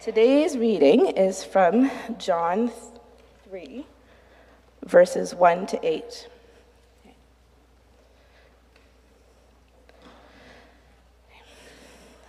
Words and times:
Today's 0.00 0.56
reading 0.56 1.06
is 1.06 1.42
from 1.42 1.90
John 2.18 2.70
3, 3.50 3.84
verses 4.84 5.34
1 5.34 5.66
to 5.66 5.84
8. 5.84 6.28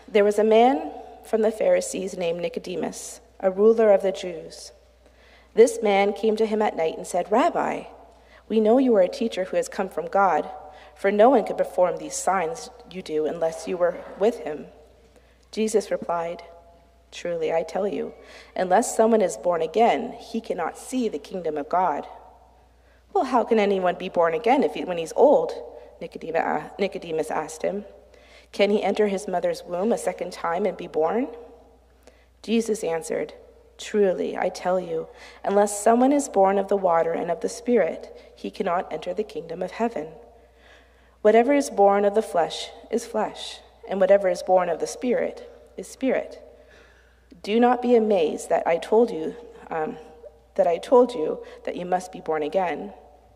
There 0.08 0.24
was 0.24 0.40
a 0.40 0.44
man 0.44 0.92
from 1.24 1.44
the 1.44 1.52
Pharisees 1.52 2.18
named 2.18 2.42
Nicodemus, 2.42 3.21
a 3.40 3.52
ruler 3.52 3.94
of 3.94 4.02
the 4.02 4.12
Jews. 4.12 4.72
This 5.54 5.78
man 5.84 6.14
came 6.14 6.36
to 6.38 6.48
him 6.48 6.64
at 6.64 6.76
night 6.76 6.98
and 6.98 7.06
said, 7.06 7.32
Rabbi, 7.32 7.84
we 8.48 8.60
know 8.60 8.80
you 8.80 8.96
are 8.96 9.04
a 9.04 9.08
teacher 9.08 9.44
who 9.44 9.58
has 9.58 9.70
come 9.70 9.90
from 9.90 10.08
God, 10.08 10.50
for 10.96 11.12
no 11.12 11.30
one 11.30 11.46
could 11.46 11.60
perform 11.60 11.98
these 11.98 12.16
signs 12.16 12.72
you 12.90 13.04
do 13.04 13.28
unless 13.28 13.68
you 13.68 13.78
were 13.78 14.04
with 14.18 14.40
him. 14.40 14.66
Jesus 15.52 15.92
replied, 15.92 16.42
Truly, 17.12 17.52
I 17.52 17.64
tell 17.64 17.88
you, 17.88 18.14
unless 18.55 18.96
someone 18.96 19.22
is 19.22 19.38
born 19.38 19.62
again, 19.62 20.13
he 20.20 20.40
cannot 20.41 20.77
see 20.77 21.09
the 21.09 21.20
kingdom 21.20 21.58
of 21.58 21.70
God. 21.70 22.05
Well, 23.13 23.26
how 23.26 23.44
can 23.44 23.59
anyone 23.59 23.95
be 23.95 24.09
born 24.09 24.34
again 24.34 24.63
if 24.63 24.76
he, 24.76 24.85
when 24.85 24.98
he's 24.98 25.13
old? 25.16 25.52
Uh, 26.02 26.70
Nicodemus 26.80 27.32
asked 27.32 27.63
him. 27.63 27.85
Can 28.52 28.70
he 28.70 28.84
enter 28.84 29.08
his 29.08 29.27
mother's 29.27 29.63
womb 29.63 29.91
a 29.91 29.98
second 29.98 30.32
time 30.32 30.66
and 30.66 30.77
be 30.77 30.88
born? 30.88 31.27
Jesus 32.41 32.84
answered, 32.84 33.34
Truly, 33.77 34.38
I 34.38 34.49
tell 34.49 34.80
you, 34.80 35.07
unless 35.44 35.84
someone 35.84 36.12
is 36.12 36.30
born 36.30 36.57
of 36.57 36.68
the 36.68 36.77
water 36.77 37.13
and 37.13 37.32
of 37.32 37.41
the 37.41 37.49
Spirit, 37.49 38.34
he 38.35 38.52
cannot 38.52 38.91
enter 38.91 39.13
the 39.13 39.23
kingdom 39.23 39.62
of 39.62 39.71
heaven. 39.71 40.10
Whatever 41.21 41.54
is 41.54 41.70
born 41.70 42.05
of 42.05 42.16
the 42.16 42.21
flesh 42.21 42.70
is 42.91 43.05
flesh, 43.05 43.60
and 43.90 43.99
whatever 43.99 44.30
is 44.30 44.44
born 44.44 44.70
of 44.70 44.80
the 44.80 44.88
Spirit 44.88 45.49
is 45.77 45.88
spirit. 45.88 46.41
Do 47.41 47.59
not 47.59 47.81
be 47.81 47.95
amazed 47.95 48.49
that 48.49 48.67
I 48.67 48.77
told 48.77 49.11
you 49.11 49.35
um, 49.70 49.98
that 50.55 50.67
I 50.67 50.77
told 50.77 51.13
you 51.13 51.43
that 51.65 51.77
you 51.77 51.85
must 51.85 52.12
be 52.12 52.20
born 52.20 52.43
again. 52.43 52.93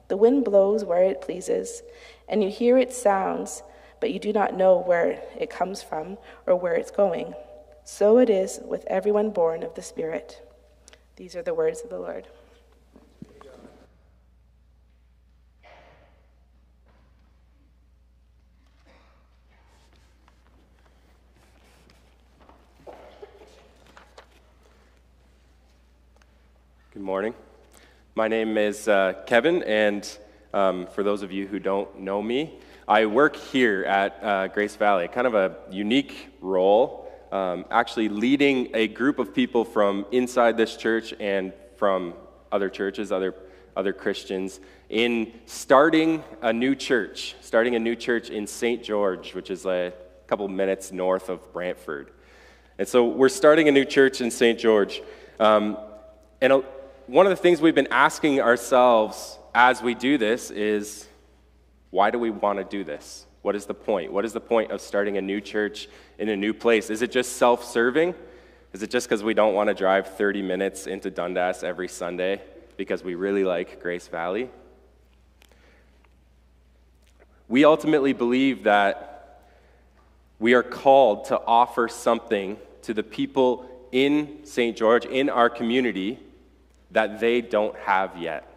The 0.09 0.17
wind 0.17 0.43
blows 0.43 0.83
where 0.83 1.03
it 1.03 1.21
pleases, 1.21 1.81
and 2.27 2.43
you 2.43 2.49
hear 2.49 2.77
its 2.77 3.01
sounds, 3.01 3.63
but 4.01 4.11
you 4.11 4.19
do 4.19 4.33
not 4.33 4.55
know 4.55 4.77
where 4.77 5.21
it 5.39 5.49
comes 5.49 5.81
from 5.81 6.17
or 6.45 6.55
where 6.55 6.73
it's 6.73 6.91
going. 6.91 7.33
So 7.85 8.17
it 8.17 8.29
is 8.29 8.59
with 8.65 8.85
everyone 8.87 9.29
born 9.29 9.63
of 9.63 9.75
the 9.75 9.81
Spirit. 9.81 10.41
These 11.15 11.35
are 11.35 11.43
the 11.43 11.53
words 11.53 11.81
of 11.81 11.89
the 11.89 11.99
Lord. 11.99 12.27
Morning. 27.13 27.35
My 28.15 28.27
name 28.27 28.57
is 28.57 28.87
uh, 28.87 29.13
Kevin, 29.27 29.61
and 29.61 30.17
um, 30.51 30.87
for 30.87 31.03
those 31.03 31.21
of 31.21 31.31
you 31.31 31.45
who 31.45 31.59
don't 31.59 31.99
know 31.99 32.23
me, 32.23 32.57
I 32.87 33.05
work 33.05 33.35
here 33.35 33.83
at 33.83 34.17
uh, 34.23 34.47
Grace 34.47 34.75
Valley, 34.75 35.07
kind 35.09 35.27
of 35.27 35.35
a 35.35 35.57
unique 35.69 36.29
role, 36.41 37.07
um, 37.31 37.65
actually 37.69 38.09
leading 38.09 38.75
a 38.75 38.87
group 38.87 39.19
of 39.19 39.31
people 39.31 39.63
from 39.63 40.07
inside 40.11 40.57
this 40.57 40.75
church 40.75 41.13
and 41.19 41.53
from 41.75 42.15
other 42.51 42.67
churches, 42.67 43.11
other, 43.11 43.35
other 43.77 43.93
Christians, 43.93 44.59
in 44.89 45.33
starting 45.45 46.23
a 46.41 46.51
new 46.51 46.73
church, 46.73 47.35
starting 47.41 47.75
a 47.75 47.79
new 47.79 47.95
church 47.95 48.31
in 48.31 48.47
St. 48.47 48.83
George, 48.83 49.35
which 49.35 49.51
is 49.51 49.67
a 49.67 49.93
couple 50.25 50.47
minutes 50.47 50.91
north 50.91 51.29
of 51.29 51.53
Brantford. 51.53 52.09
And 52.79 52.87
so 52.87 53.05
we're 53.05 53.29
starting 53.29 53.67
a 53.67 53.71
new 53.71 53.85
church 53.85 54.19
in 54.19 54.31
St. 54.31 54.57
George. 54.57 55.03
Um, 55.39 55.77
and 56.43 56.61
one 57.07 57.25
of 57.25 57.31
the 57.31 57.35
things 57.35 57.61
we've 57.61 57.75
been 57.75 57.91
asking 57.91 58.39
ourselves 58.39 59.37
as 59.53 59.81
we 59.81 59.93
do 59.93 60.17
this 60.17 60.51
is 60.51 61.07
why 61.89 62.11
do 62.11 62.17
we 62.17 62.29
want 62.29 62.59
to 62.59 62.65
do 62.65 62.83
this? 62.83 63.25
What 63.41 63.55
is 63.55 63.65
the 63.65 63.73
point? 63.73 64.11
What 64.11 64.25
is 64.25 64.33
the 64.33 64.39
point 64.39 64.71
of 64.71 64.79
starting 64.79 65.17
a 65.17 65.21
new 65.21 65.41
church 65.41 65.89
in 66.17 66.29
a 66.29 66.35
new 66.35 66.53
place? 66.53 66.89
Is 66.89 67.01
it 67.01 67.11
just 67.11 67.33
self 67.33 67.65
serving? 67.65 68.15
Is 68.71 68.81
it 68.81 68.89
just 68.89 69.07
because 69.07 69.21
we 69.23 69.33
don't 69.33 69.53
want 69.53 69.67
to 69.67 69.73
drive 69.73 70.07
30 70.07 70.41
minutes 70.41 70.87
into 70.87 71.11
Dundas 71.11 71.63
every 71.63 71.87
Sunday 71.87 72.41
because 72.77 73.03
we 73.03 73.15
really 73.15 73.43
like 73.43 73.81
Grace 73.81 74.07
Valley? 74.07 74.49
We 77.47 77.65
ultimately 77.65 78.13
believe 78.13 78.63
that 78.63 79.41
we 80.39 80.53
are 80.53 80.63
called 80.63 81.25
to 81.25 81.39
offer 81.45 81.87
something 81.87 82.57
to 82.83 82.93
the 82.93 83.03
people 83.03 83.69
in 83.91 84.39
St. 84.45 84.75
George, 84.75 85.05
in 85.05 85.29
our 85.29 85.49
community, 85.49 86.19
that 86.93 87.19
they 87.19 87.41
don't 87.41 87.75
have 87.79 88.17
yet. 88.17 88.49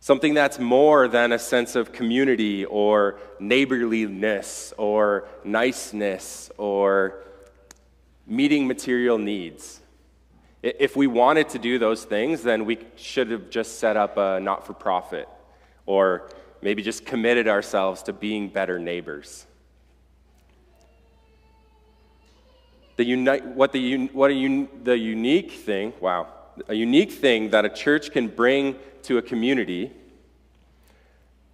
Something 0.00 0.34
that's 0.34 0.58
more 0.58 1.08
than 1.08 1.32
a 1.32 1.38
sense 1.38 1.74
of 1.74 1.90
community 1.90 2.64
or 2.64 3.18
neighborliness 3.40 4.72
or 4.76 5.26
niceness 5.42 6.50
or 6.58 7.24
meeting 8.26 8.66
material 8.66 9.18
needs. 9.18 9.80
If 10.62 10.96
we 10.96 11.06
wanted 11.06 11.48
to 11.50 11.58
do 11.58 11.78
those 11.78 12.04
things, 12.04 12.42
then 12.42 12.64
we 12.66 12.78
should 12.96 13.30
have 13.30 13.50
just 13.50 13.78
set 13.78 13.96
up 13.96 14.16
a 14.16 14.38
not 14.40 14.66
for 14.66 14.74
profit 14.74 15.28
or 15.86 16.28
maybe 16.62 16.82
just 16.82 17.04
committed 17.04 17.48
ourselves 17.48 18.02
to 18.04 18.12
being 18.12 18.48
better 18.48 18.78
neighbors. 18.78 19.46
The 22.96 23.04
uni- 23.04 23.40
what 23.40 23.72
the, 23.72 23.94
un- 23.94 24.10
what 24.12 24.30
a, 24.30 24.68
the 24.82 24.96
unique 24.96 25.52
thing, 25.52 25.92
wow, 26.00 26.28
a 26.68 26.74
unique 26.74 27.12
thing 27.12 27.50
that 27.50 27.64
a 27.64 27.68
church 27.68 28.10
can 28.10 28.28
bring 28.28 28.76
to 29.02 29.18
a 29.18 29.22
community 29.22 29.92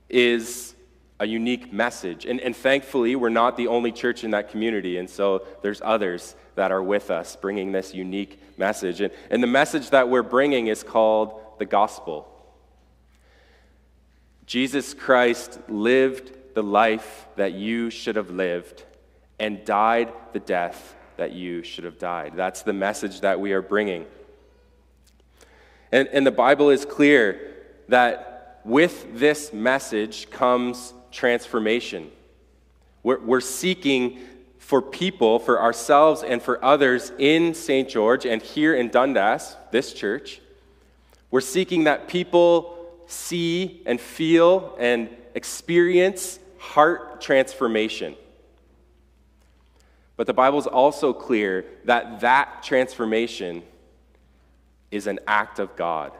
is 0.08 0.74
a 1.20 1.26
unique 1.26 1.72
message. 1.72 2.26
And, 2.26 2.40
and 2.40 2.54
thankfully, 2.54 3.14
we're 3.16 3.28
not 3.28 3.56
the 3.56 3.68
only 3.68 3.92
church 3.92 4.24
in 4.24 4.32
that 4.32 4.50
community, 4.50 4.96
and 4.98 5.08
so 5.08 5.46
there's 5.62 5.80
others 5.84 6.34
that 6.54 6.72
are 6.72 6.82
with 6.82 7.10
us 7.10 7.36
bringing 7.36 7.72
this 7.72 7.94
unique 7.94 8.40
message. 8.58 9.00
And, 9.00 9.12
and 9.30 9.42
the 9.42 9.46
message 9.46 9.90
that 9.90 10.08
we're 10.08 10.22
bringing 10.22 10.66
is 10.66 10.82
called 10.82 11.40
the 11.58 11.64
gospel. 11.64 12.28
Jesus 14.46 14.92
Christ 14.92 15.58
lived 15.68 16.54
the 16.54 16.62
life 16.62 17.26
that 17.36 17.52
you 17.52 17.88
should 17.88 18.16
have 18.16 18.30
lived 18.30 18.84
and 19.38 19.64
died 19.64 20.12
the 20.32 20.40
death 20.40 20.94
that 21.16 21.32
you 21.32 21.62
should 21.62 21.84
have 21.84 21.98
died. 21.98 22.32
That's 22.36 22.62
the 22.62 22.72
message 22.72 23.20
that 23.20 23.40
we 23.40 23.52
are 23.52 23.62
bringing. 23.62 24.06
And, 25.92 26.08
and 26.08 26.26
the 26.26 26.32
Bible 26.32 26.70
is 26.70 26.86
clear 26.86 27.54
that 27.88 28.60
with 28.64 29.18
this 29.18 29.52
message 29.52 30.30
comes 30.30 30.94
transformation. 31.10 32.10
We're, 33.02 33.20
we're 33.20 33.40
seeking 33.40 34.20
for 34.58 34.80
people, 34.80 35.38
for 35.38 35.60
ourselves, 35.60 36.22
and 36.22 36.40
for 36.40 36.64
others 36.64 37.12
in 37.18 37.52
St. 37.52 37.88
George 37.88 38.24
and 38.24 38.40
here 38.40 38.74
in 38.74 38.88
Dundas, 38.88 39.56
this 39.70 39.92
church. 39.92 40.40
We're 41.30 41.40
seeking 41.42 41.84
that 41.84 42.08
people 42.08 42.78
see 43.06 43.82
and 43.84 44.00
feel 44.00 44.74
and 44.78 45.10
experience 45.34 46.38
heart 46.58 47.20
transformation. 47.20 48.14
But 50.16 50.26
the 50.26 50.32
Bible 50.32 50.58
is 50.58 50.66
also 50.66 51.12
clear 51.12 51.64
that 51.84 52.20
that 52.20 52.62
transformation 52.62 53.62
is 54.92 55.08
an 55.08 55.18
act 55.26 55.58
of 55.58 55.74
God. 55.74 56.12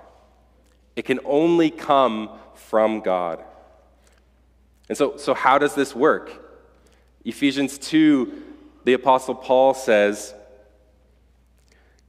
It 0.97 1.05
can 1.05 1.21
only 1.25 1.71
come 1.71 2.31
from 2.55 3.01
God. 3.01 3.45
And 4.89 4.99
so, 4.99 5.17
so 5.17 5.35
how 5.35 5.59
does 5.59 5.75
this 5.75 5.95
work? 5.95 6.33
Ephesians 7.25 7.79
2, 7.79 8.43
the 8.85 8.95
Apostle 8.95 9.35
Paul 9.35 9.75
says, 9.75 10.35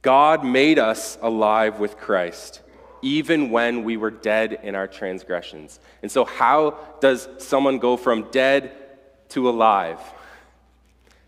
God 0.02 0.44
made 0.44 0.78
us 0.78 1.16
alive 1.22 1.78
with 1.78 1.96
Christ, 1.96 2.60
even 3.00 3.50
when 3.50 3.84
we 3.84 3.96
were 3.96 4.10
dead 4.10 4.58
in 4.62 4.74
our 4.74 4.86
transgressions. 4.86 5.78
And 6.02 6.10
so, 6.10 6.24
how 6.24 6.78
does 7.00 7.28
someone 7.38 7.78
go 7.78 7.96
from 7.96 8.30
dead 8.30 8.72
to 9.30 9.48
alive? 9.48 10.00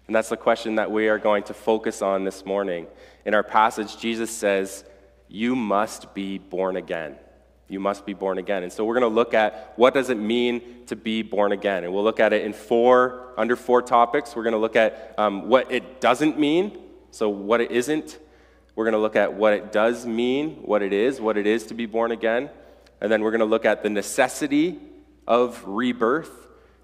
And 0.07 0.15
that's 0.15 0.29
the 0.29 0.37
question 0.37 0.77
that 0.77 0.91
we 0.91 1.09
are 1.09 1.19
going 1.19 1.45
to 1.45 1.55
focus 1.55 2.03
on 2.03 2.25
this 2.25 2.45
morning. 2.45 2.87
In 3.25 3.35
our 3.35 3.43
passage, 3.43 3.97
Jesus 3.99 4.31
says, 4.31 4.85
you 5.29 5.57
must 5.57 6.15
be 6.15 6.39
born 6.39 6.77
again. 6.77 7.17
You 7.69 7.81
must 7.81 8.07
be 8.07 8.15
born 8.15 8.39
again. 8.39 8.63
And 8.63 8.73
so 8.73 8.85
we're 8.85 8.99
going 8.99 9.11
to 9.11 9.15
look 9.15 9.35
at 9.35 9.73
what 9.77 9.93
does 9.93 10.09
it 10.09 10.17
mean 10.17 10.85
to 10.87 10.95
be 10.95 11.23
born 11.23 11.53
again. 11.53 11.83
And 11.83 11.93
we'll 11.93 12.05
look 12.05 12.21
at 12.21 12.33
it 12.33 12.45
in 12.45 12.53
four, 12.53 13.33
under 13.37 13.57
four 13.57 13.83
topics. 13.83 14.37
We're 14.37 14.45
going 14.45 14.53
to 14.53 14.59
look 14.59 14.77
at 14.77 15.15
um, 15.19 15.49
what 15.49 15.73
it 15.73 16.01
doesn't 16.01 16.39
mean, 16.39 16.79
so 17.11 17.29
what 17.29 17.61
it 17.61 17.73
isn't. 17.73 18.19
We're 18.77 18.85
going 18.85 18.93
to 18.93 18.99
look 18.99 19.17
at 19.17 19.35
what 19.35 19.53
it 19.53 19.73
does 19.73 20.07
mean, 20.07 20.57
what 20.63 20.83
it 20.83 20.93
is, 20.93 21.21
what 21.21 21.37
it 21.37 21.47
is 21.47 21.67
to 21.67 21.75
be 21.75 21.87
born 21.87 22.13
again. 22.13 22.51
And 23.01 23.11
then 23.11 23.23
we're 23.23 23.33
going 23.33 23.41
to 23.41 23.47
look 23.47 23.65
at 23.65 23.83
the 23.83 23.91
necessity 23.91 24.79
of 25.27 25.63
rebirth. 25.67 26.31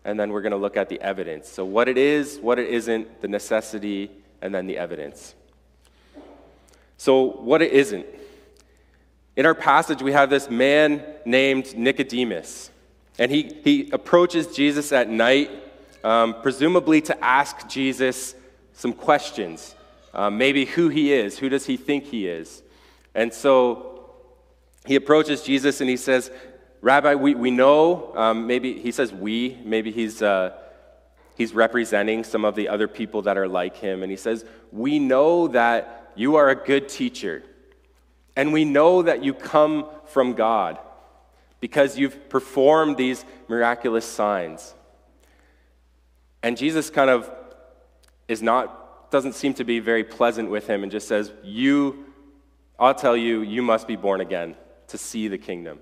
And 0.04 0.18
then 0.18 0.30
we're 0.30 0.42
going 0.42 0.52
to 0.52 0.58
look 0.58 0.76
at 0.76 0.88
the 0.88 1.00
evidence. 1.00 1.48
So 1.48 1.64
what 1.64 1.88
it 1.88 1.96
is, 1.96 2.40
what 2.40 2.58
it 2.58 2.68
isn't, 2.70 3.20
the 3.20 3.28
necessity, 3.28 4.10
and 4.40 4.52
then 4.52 4.66
the 4.66 4.76
evidence. 4.76 5.36
So, 7.02 7.22
what 7.22 7.62
it 7.62 7.72
isn't. 7.72 8.06
In 9.34 9.46
our 9.46 9.54
passage, 9.54 10.02
we 10.02 10.12
have 10.12 10.28
this 10.28 10.50
man 10.50 11.02
named 11.24 11.76
Nicodemus, 11.76 12.70
and 13.18 13.30
he, 13.30 13.60
he 13.64 13.90
approaches 13.90 14.48
Jesus 14.48 14.92
at 14.92 15.08
night, 15.08 15.50
um, 16.04 16.34
presumably 16.42 17.00
to 17.02 17.24
ask 17.24 17.66
Jesus 17.68 18.34
some 18.72 18.92
questions. 18.92 19.74
Um, 20.14 20.36
maybe 20.36 20.66
who 20.66 20.88
he 20.88 21.12
is, 21.12 21.38
who 21.38 21.48
does 21.48 21.64
he 21.64 21.78
think 21.78 22.04
he 22.04 22.26
is? 22.26 22.62
And 23.14 23.32
so 23.32 24.10
he 24.84 24.96
approaches 24.96 25.42
Jesus 25.42 25.80
and 25.80 25.88
he 25.88 25.96
says, 25.96 26.30
Rabbi, 26.80 27.14
we, 27.14 27.34
we 27.34 27.50
know, 27.50 28.12
um, 28.16 28.46
maybe 28.46 28.78
he 28.78 28.90
says 28.90 29.12
we, 29.12 29.58
maybe 29.64 29.92
he's, 29.92 30.20
uh, 30.20 30.58
he's 31.36 31.54
representing 31.54 32.24
some 32.24 32.44
of 32.44 32.54
the 32.54 32.68
other 32.68 32.88
people 32.88 33.22
that 33.22 33.38
are 33.38 33.48
like 33.48 33.76
him. 33.76 34.02
And 34.02 34.10
he 34.10 34.16
says, 34.16 34.44
We 34.72 34.98
know 34.98 35.48
that 35.48 36.10
you 36.16 36.36
are 36.36 36.50
a 36.50 36.56
good 36.56 36.88
teacher, 36.88 37.42
and 38.36 38.52
we 38.52 38.64
know 38.64 39.02
that 39.02 39.22
you 39.22 39.34
come 39.34 39.86
from 40.06 40.34
God 40.34 40.78
because 41.60 41.98
you've 41.98 42.28
performed 42.28 42.96
these 42.96 43.24
miraculous 43.48 44.04
signs. 44.04 44.74
And 46.42 46.56
Jesus 46.56 46.90
kind 46.90 47.10
of 47.10 47.30
is 48.26 48.42
not, 48.42 49.10
doesn't 49.10 49.34
seem 49.34 49.54
to 49.54 49.64
be 49.64 49.78
very 49.78 50.02
pleasant 50.02 50.50
with 50.50 50.66
him 50.66 50.82
and 50.82 50.90
just 50.90 51.06
says, 51.06 51.32
You, 51.42 52.06
I'll 52.78 52.94
tell 52.94 53.16
you, 53.16 53.42
you 53.42 53.62
must 53.62 53.86
be 53.86 53.96
born 53.96 54.20
again 54.20 54.56
to 54.88 54.98
see 54.98 55.28
the 55.28 55.38
kingdom. 55.38 55.78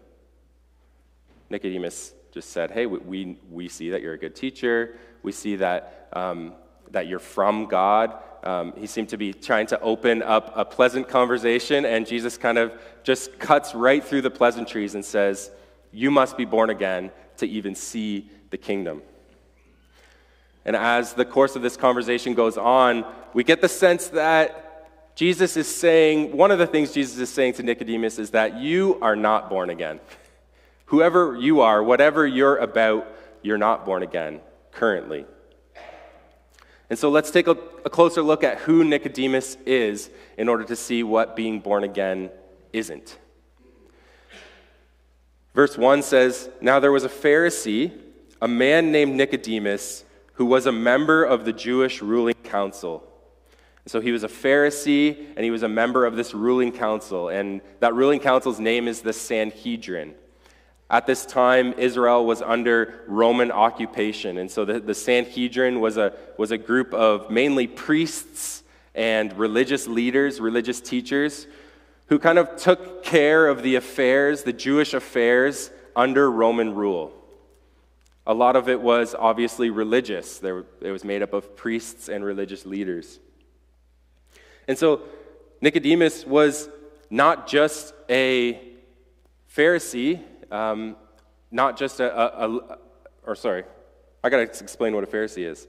Nicodemus 1.48 2.12
just 2.32 2.50
said, 2.50 2.70
Hey, 2.70 2.86
we, 2.86 3.38
we 3.50 3.68
see 3.68 3.90
that 3.90 4.02
you're 4.02 4.14
a 4.14 4.18
good 4.18 4.36
teacher. 4.36 4.96
We 5.22 5.32
see 5.32 5.56
that, 5.56 6.08
um, 6.12 6.54
that 6.90 7.06
you're 7.06 7.18
from 7.18 7.66
God. 7.66 8.22
Um, 8.42 8.72
he 8.76 8.86
seemed 8.86 9.10
to 9.10 9.18
be 9.18 9.32
trying 9.32 9.66
to 9.66 9.80
open 9.80 10.22
up 10.22 10.52
a 10.54 10.64
pleasant 10.64 11.08
conversation, 11.08 11.84
and 11.84 12.06
Jesus 12.06 12.38
kind 12.38 12.58
of 12.58 12.72
just 13.02 13.38
cuts 13.38 13.74
right 13.74 14.02
through 14.02 14.22
the 14.22 14.30
pleasantries 14.30 14.94
and 14.94 15.04
says, 15.04 15.50
You 15.92 16.10
must 16.10 16.36
be 16.36 16.44
born 16.44 16.70
again 16.70 17.10
to 17.38 17.46
even 17.46 17.74
see 17.74 18.30
the 18.50 18.56
kingdom. 18.56 19.02
And 20.64 20.76
as 20.76 21.14
the 21.14 21.24
course 21.24 21.56
of 21.56 21.62
this 21.62 21.76
conversation 21.76 22.34
goes 22.34 22.56
on, 22.56 23.04
we 23.34 23.44
get 23.44 23.60
the 23.60 23.68
sense 23.68 24.08
that 24.08 24.70
Jesus 25.14 25.56
is 25.56 25.66
saying, 25.68 26.36
one 26.36 26.50
of 26.50 26.58
the 26.58 26.66
things 26.66 26.92
Jesus 26.92 27.18
is 27.18 27.30
saying 27.30 27.54
to 27.54 27.62
Nicodemus 27.62 28.18
is 28.18 28.30
that 28.30 28.56
you 28.56 28.98
are 29.02 29.16
not 29.16 29.50
born 29.50 29.70
again. 29.70 30.00
Whoever 30.86 31.36
you 31.36 31.60
are, 31.60 31.82
whatever 31.82 32.26
you're 32.26 32.56
about, 32.56 33.06
you're 33.42 33.58
not 33.58 33.84
born 33.84 34.02
again 34.02 34.40
currently. 34.72 35.24
And 36.90 36.98
so 36.98 37.08
let's 37.08 37.30
take 37.30 37.46
a, 37.46 37.56
a, 37.84 37.90
closer 37.90 38.20
look 38.20 38.42
at 38.42 38.58
who 38.58 38.82
Nicodemus 38.82 39.56
is 39.64 40.10
in 40.36 40.48
order 40.48 40.64
to 40.64 40.74
see 40.74 41.04
what 41.04 41.36
being 41.36 41.60
born 41.60 41.84
again 41.84 42.30
isn't. 42.72 43.16
Verse 45.54 45.78
1 45.78 46.02
says 46.02 46.50
Now 46.60 46.80
there 46.80 46.90
was 46.90 47.04
a 47.04 47.08
Pharisee, 47.08 47.96
a 48.42 48.48
man 48.48 48.90
named 48.90 49.14
Nicodemus, 49.14 50.04
who 50.34 50.46
was 50.46 50.66
a 50.66 50.72
member 50.72 51.22
of 51.22 51.44
the 51.44 51.52
Jewish 51.52 52.02
ruling 52.02 52.34
council. 52.42 53.06
So 53.86 54.00
he 54.00 54.10
was 54.10 54.24
a 54.24 54.28
Pharisee 54.28 55.26
and 55.36 55.44
he 55.44 55.50
was 55.50 55.62
a 55.62 55.68
member 55.68 56.04
of 56.04 56.16
this 56.16 56.34
ruling 56.34 56.72
council. 56.72 57.28
And 57.28 57.60
that 57.78 57.94
ruling 57.94 58.18
council's 58.18 58.58
name 58.58 58.88
is 58.88 59.00
the 59.00 59.12
Sanhedrin. 59.12 60.14
At 60.90 61.06
this 61.06 61.24
time, 61.24 61.72
Israel 61.78 62.26
was 62.26 62.42
under 62.42 63.04
Roman 63.06 63.52
occupation. 63.52 64.38
And 64.38 64.50
so 64.50 64.64
the, 64.64 64.80
the 64.80 64.94
Sanhedrin 64.94 65.80
was 65.80 65.96
a, 65.96 66.14
was 66.36 66.50
a 66.50 66.58
group 66.58 66.92
of 66.92 67.30
mainly 67.30 67.68
priests 67.68 68.64
and 68.92 69.32
religious 69.38 69.86
leaders, 69.86 70.40
religious 70.40 70.80
teachers, 70.80 71.46
who 72.06 72.18
kind 72.18 72.38
of 72.38 72.56
took 72.56 73.04
care 73.04 73.46
of 73.46 73.62
the 73.62 73.76
affairs, 73.76 74.42
the 74.42 74.52
Jewish 74.52 74.92
affairs, 74.92 75.70
under 75.94 76.28
Roman 76.28 76.74
rule. 76.74 77.12
A 78.26 78.34
lot 78.34 78.56
of 78.56 78.68
it 78.68 78.80
was 78.80 79.14
obviously 79.16 79.70
religious, 79.70 80.38
there, 80.38 80.64
it 80.80 80.90
was 80.90 81.04
made 81.04 81.22
up 81.22 81.32
of 81.32 81.56
priests 81.56 82.08
and 82.08 82.24
religious 82.24 82.66
leaders. 82.66 83.20
And 84.66 84.76
so 84.76 85.02
Nicodemus 85.60 86.26
was 86.26 86.68
not 87.10 87.46
just 87.46 87.94
a 88.08 88.60
Pharisee, 89.54 90.22
um, 90.50 90.96
not 91.50 91.76
just 91.76 92.00
a, 92.00 92.44
a, 92.44 92.56
a, 92.56 92.78
or 93.24 93.34
sorry, 93.34 93.64
I 94.22 94.30
got 94.30 94.36
to 94.36 94.42
explain 94.42 94.94
what 94.94 95.04
a 95.04 95.06
Pharisee 95.06 95.46
is. 95.50 95.66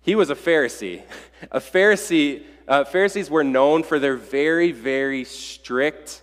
He 0.00 0.14
was 0.14 0.30
a 0.30 0.34
Pharisee. 0.34 1.02
A 1.50 1.60
Pharisee, 1.60 2.42
uh, 2.66 2.84
Pharisees 2.84 3.28
were 3.28 3.44
known 3.44 3.82
for 3.82 3.98
their 3.98 4.16
very, 4.16 4.72
very 4.72 5.24
strict 5.24 6.22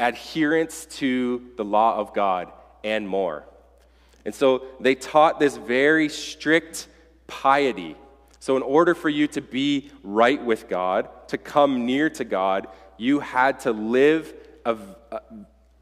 adherence 0.00 0.86
to 0.86 1.50
the 1.56 1.64
law 1.64 1.96
of 1.96 2.12
God 2.12 2.50
and 2.82 3.08
more. 3.08 3.44
And 4.24 4.34
so 4.34 4.64
they 4.80 4.94
taught 4.96 5.38
this 5.38 5.56
very 5.56 6.08
strict 6.08 6.88
piety. 7.28 7.96
So, 8.40 8.56
in 8.56 8.62
order 8.62 8.94
for 8.94 9.08
you 9.08 9.26
to 9.28 9.40
be 9.40 9.90
right 10.02 10.42
with 10.42 10.68
God, 10.68 11.08
to 11.28 11.38
come 11.38 11.86
near 11.86 12.10
to 12.10 12.24
God, 12.24 12.68
you 12.96 13.20
had 13.20 13.60
to 13.60 13.72
live 13.72 14.34
a, 14.64 14.76
a 15.12 15.20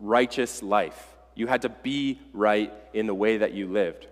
righteous 0.01 0.63
life. 0.63 1.15
You 1.35 1.47
had 1.47 1.63
to 1.63 1.69
be 1.69 2.21
right 2.33 2.73
in 2.93 3.07
the 3.07 3.15
way 3.15 3.39
that 3.39 3.53
you 3.53 3.67
lived. 3.67 4.07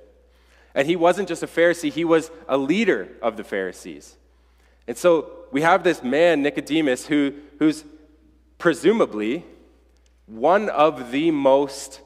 And 0.74 0.86
he 0.86 0.96
wasn't 0.96 1.28
just 1.28 1.42
a 1.42 1.46
Pharisee, 1.46 1.92
he 1.92 2.04
was 2.04 2.30
a 2.48 2.58
leader 2.58 3.08
of 3.22 3.36
the 3.36 3.44
Pharisees. 3.44 4.16
And 4.86 4.96
so 4.96 5.30
we 5.50 5.62
have 5.62 5.84
this 5.84 6.02
man, 6.02 6.42
Nicodemus, 6.42 7.06
who, 7.06 7.32
who's 7.58 7.84
presumably 8.58 9.44
one 10.26 10.68
of 10.68 11.10
the 11.10 11.30
most 11.30 12.00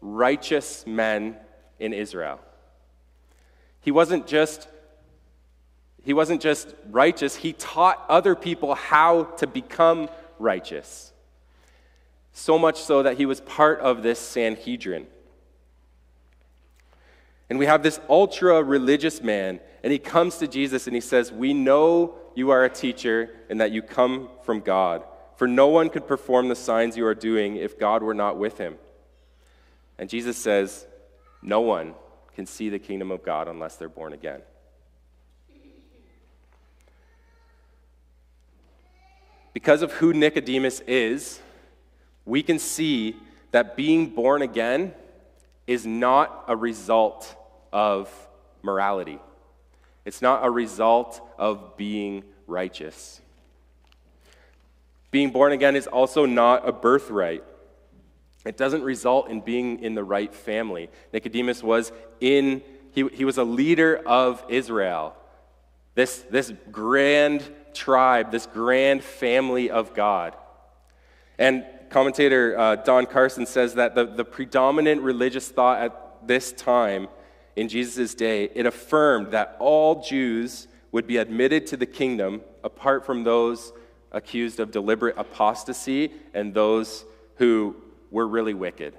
righteous 0.00 0.86
men 0.86 1.36
in 1.78 1.92
Israel. 1.92 2.40
He 3.80 3.90
wasn't 3.90 4.26
just 4.26 4.68
he 6.02 6.12
wasn't 6.12 6.42
just 6.42 6.74
righteous, 6.90 7.34
he 7.34 7.54
taught 7.54 8.04
other 8.10 8.34
people 8.34 8.74
how 8.74 9.24
to 9.38 9.46
become 9.46 10.10
righteous 10.38 11.13
so 12.34 12.58
much 12.58 12.82
so 12.82 13.02
that 13.02 13.16
he 13.16 13.24
was 13.24 13.40
part 13.40 13.80
of 13.80 14.02
this 14.02 14.18
Sanhedrin. 14.18 15.06
And 17.48 17.58
we 17.58 17.66
have 17.66 17.82
this 17.82 18.00
ultra 18.10 18.62
religious 18.62 19.22
man, 19.22 19.60
and 19.82 19.92
he 19.92 19.98
comes 19.98 20.38
to 20.38 20.48
Jesus 20.48 20.86
and 20.86 20.94
he 20.96 21.00
says, 21.00 21.30
We 21.30 21.54
know 21.54 22.16
you 22.34 22.50
are 22.50 22.64
a 22.64 22.68
teacher 22.68 23.30
and 23.48 23.60
that 23.60 23.70
you 23.70 23.80
come 23.80 24.28
from 24.42 24.60
God, 24.60 25.04
for 25.36 25.46
no 25.46 25.68
one 25.68 25.88
could 25.88 26.08
perform 26.08 26.48
the 26.48 26.56
signs 26.56 26.96
you 26.96 27.06
are 27.06 27.14
doing 27.14 27.56
if 27.56 27.78
God 27.78 28.02
were 28.02 28.14
not 28.14 28.36
with 28.36 28.58
him. 28.58 28.76
And 29.96 30.10
Jesus 30.10 30.36
says, 30.36 30.86
No 31.40 31.60
one 31.60 31.94
can 32.34 32.46
see 32.46 32.68
the 32.68 32.80
kingdom 32.80 33.12
of 33.12 33.22
God 33.22 33.46
unless 33.46 33.76
they're 33.76 33.88
born 33.88 34.12
again. 34.12 34.42
Because 39.52 39.82
of 39.82 39.92
who 39.92 40.12
Nicodemus 40.12 40.80
is, 40.80 41.38
we 42.24 42.42
can 42.42 42.58
see 42.58 43.16
that 43.50 43.76
being 43.76 44.08
born 44.08 44.42
again 44.42 44.94
is 45.66 45.86
not 45.86 46.44
a 46.48 46.56
result 46.56 47.34
of 47.72 48.10
morality. 48.62 49.18
It's 50.04 50.20
not 50.20 50.44
a 50.44 50.50
result 50.50 51.20
of 51.38 51.76
being 51.76 52.24
righteous. 52.46 53.20
Being 55.10 55.30
born 55.30 55.52
again 55.52 55.76
is 55.76 55.86
also 55.86 56.26
not 56.26 56.68
a 56.68 56.72
birthright. 56.72 57.44
It 58.44 58.56
doesn't 58.56 58.82
result 58.82 59.30
in 59.30 59.40
being 59.40 59.80
in 59.80 59.94
the 59.94 60.04
right 60.04 60.34
family. 60.34 60.90
Nicodemus 61.12 61.62
was 61.62 61.92
in, 62.20 62.62
he, 62.92 63.08
he 63.08 63.24
was 63.24 63.38
a 63.38 63.44
leader 63.44 63.96
of 64.04 64.44
Israel, 64.48 65.14
this, 65.94 66.18
this 66.30 66.52
grand 66.70 67.48
tribe, 67.72 68.30
this 68.30 68.46
grand 68.46 69.02
family 69.02 69.70
of 69.70 69.94
God. 69.94 70.34
And 71.38 71.64
Commentator 71.94 72.58
uh, 72.58 72.74
Don 72.74 73.06
Carson 73.06 73.46
says 73.46 73.74
that 73.74 73.94
the, 73.94 74.04
the 74.04 74.24
predominant 74.24 75.00
religious 75.02 75.48
thought 75.48 75.80
at 75.80 76.26
this 76.26 76.50
time 76.50 77.06
in 77.54 77.68
Jesus' 77.68 78.16
day, 78.16 78.50
it 78.52 78.66
affirmed 78.66 79.30
that 79.30 79.54
all 79.60 80.02
Jews 80.02 80.66
would 80.90 81.06
be 81.06 81.18
admitted 81.18 81.68
to 81.68 81.76
the 81.76 81.86
kingdom 81.86 82.40
apart 82.64 83.06
from 83.06 83.22
those 83.22 83.72
accused 84.10 84.58
of 84.58 84.72
deliberate 84.72 85.16
apostasy 85.16 86.10
and 86.34 86.52
those 86.52 87.04
who 87.36 87.76
were 88.10 88.26
really 88.26 88.54
wicked. 88.54 88.96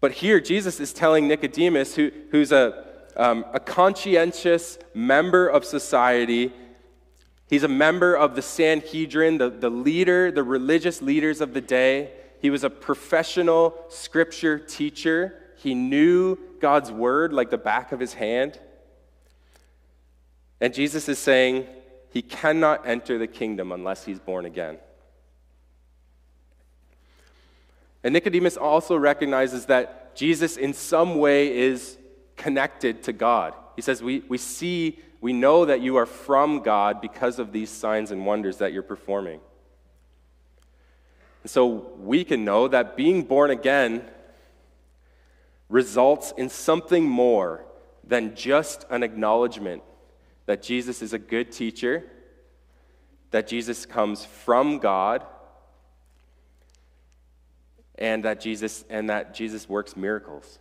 But 0.00 0.12
here, 0.12 0.40
Jesus 0.40 0.80
is 0.80 0.94
telling 0.94 1.28
Nicodemus, 1.28 1.94
who, 1.94 2.10
who's 2.30 2.52
a, 2.52 2.86
um, 3.18 3.44
a 3.52 3.60
conscientious 3.60 4.78
member 4.94 5.46
of 5.46 5.66
society, 5.66 6.54
He's 7.50 7.64
a 7.64 7.68
member 7.68 8.14
of 8.14 8.36
the 8.36 8.42
Sanhedrin, 8.42 9.38
the, 9.38 9.50
the 9.50 9.68
leader, 9.68 10.30
the 10.30 10.44
religious 10.44 11.02
leaders 11.02 11.40
of 11.40 11.52
the 11.52 11.60
day. 11.60 12.12
He 12.40 12.48
was 12.48 12.64
a 12.64 12.70
professional 12.70 13.74
scripture 13.88 14.58
teacher. 14.58 15.34
He 15.56 15.74
knew 15.74 16.38
God's 16.60 16.90
word 16.90 17.32
like 17.32 17.50
the 17.50 17.58
back 17.58 17.90
of 17.92 18.00
his 18.00 18.14
hand. 18.14 18.58
And 20.60 20.72
Jesus 20.72 21.08
is 21.08 21.18
saying, 21.18 21.66
he 22.10 22.22
cannot 22.22 22.86
enter 22.86 23.18
the 23.18 23.26
kingdom 23.26 23.72
unless 23.72 24.04
he's 24.04 24.18
born 24.18 24.44
again. 24.44 24.78
And 28.02 28.12
Nicodemus 28.12 28.56
also 28.56 28.96
recognizes 28.96 29.66
that 29.66 30.16
Jesus, 30.16 30.56
in 30.56 30.72
some 30.72 31.16
way, 31.16 31.56
is 31.56 31.98
connected 32.36 33.02
to 33.04 33.12
God. 33.12 33.54
He 33.76 33.82
says, 33.82 34.02
We, 34.02 34.24
we 34.28 34.38
see, 34.38 34.98
we 35.20 35.32
know 35.32 35.66
that 35.66 35.80
you 35.80 35.96
are 35.96 36.06
from 36.06 36.60
God 36.60 37.00
because 37.00 37.38
of 37.38 37.52
these 37.52 37.70
signs 37.70 38.10
and 38.10 38.24
wonders 38.24 38.58
that 38.58 38.72
you're 38.72 38.82
performing. 38.82 39.40
And 41.42 41.50
so 41.50 41.92
we 41.98 42.24
can 42.24 42.44
know 42.44 42.68
that 42.68 42.96
being 42.96 43.22
born 43.22 43.50
again 43.50 44.02
results 45.68 46.32
in 46.36 46.48
something 46.48 47.04
more 47.04 47.64
than 48.04 48.34
just 48.34 48.84
an 48.90 49.02
acknowledgement 49.02 49.82
that 50.46 50.62
Jesus 50.62 51.00
is 51.00 51.12
a 51.12 51.18
good 51.18 51.52
teacher, 51.52 52.04
that 53.30 53.46
Jesus 53.46 53.86
comes 53.86 54.24
from 54.24 54.78
God, 54.78 55.24
and 57.96 58.24
that 58.24 58.40
Jesus 58.40 58.84
and 58.88 59.10
that 59.10 59.34
Jesus 59.34 59.68
works 59.68 59.96
miracles. 59.96 60.58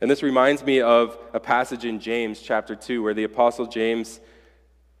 And 0.00 0.10
this 0.10 0.22
reminds 0.22 0.64
me 0.64 0.80
of 0.80 1.18
a 1.32 1.40
passage 1.40 1.84
in 1.84 2.00
James 2.00 2.40
chapter 2.40 2.74
2 2.74 3.02
where 3.02 3.14
the 3.14 3.24
apostle 3.24 3.66
James 3.66 4.20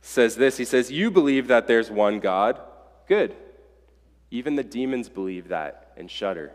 says 0.02 0.36
this. 0.36 0.56
He 0.56 0.64
says, 0.64 0.92
"You 0.92 1.10
believe 1.10 1.48
that 1.48 1.66
there's 1.66 1.90
one 1.90 2.20
God. 2.20 2.60
Good. 3.06 3.34
Even 4.30 4.56
the 4.56 4.64
demons 4.64 5.08
believe 5.08 5.48
that 5.48 5.92
and 5.96 6.10
shudder." 6.10 6.52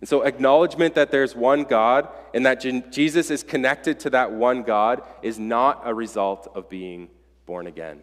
And 0.00 0.08
so, 0.08 0.22
acknowledgement 0.22 0.94
that 0.96 1.12
there's 1.12 1.36
one 1.36 1.62
God 1.62 2.08
and 2.34 2.44
that 2.44 2.60
Jesus 2.90 3.30
is 3.30 3.44
connected 3.44 4.00
to 4.00 4.10
that 4.10 4.32
one 4.32 4.64
God 4.64 5.02
is 5.22 5.38
not 5.38 5.80
a 5.84 5.94
result 5.94 6.50
of 6.56 6.68
being 6.68 7.08
born 7.46 7.68
again. 7.68 8.02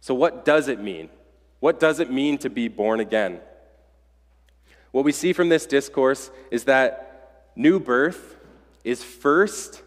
So, 0.00 0.14
what 0.14 0.46
does 0.46 0.68
it 0.68 0.80
mean? 0.80 1.10
What 1.60 1.78
does 1.78 2.00
it 2.00 2.10
mean 2.10 2.38
to 2.38 2.48
be 2.48 2.68
born 2.68 3.00
again? 3.00 3.40
What 4.92 5.04
we 5.04 5.12
see 5.12 5.32
from 5.32 5.48
this 5.48 5.66
discourse 5.66 6.30
is 6.50 6.64
that 6.64 7.50
new 7.56 7.78
birth 7.78 8.36
is 8.84 9.02
first 9.02 9.82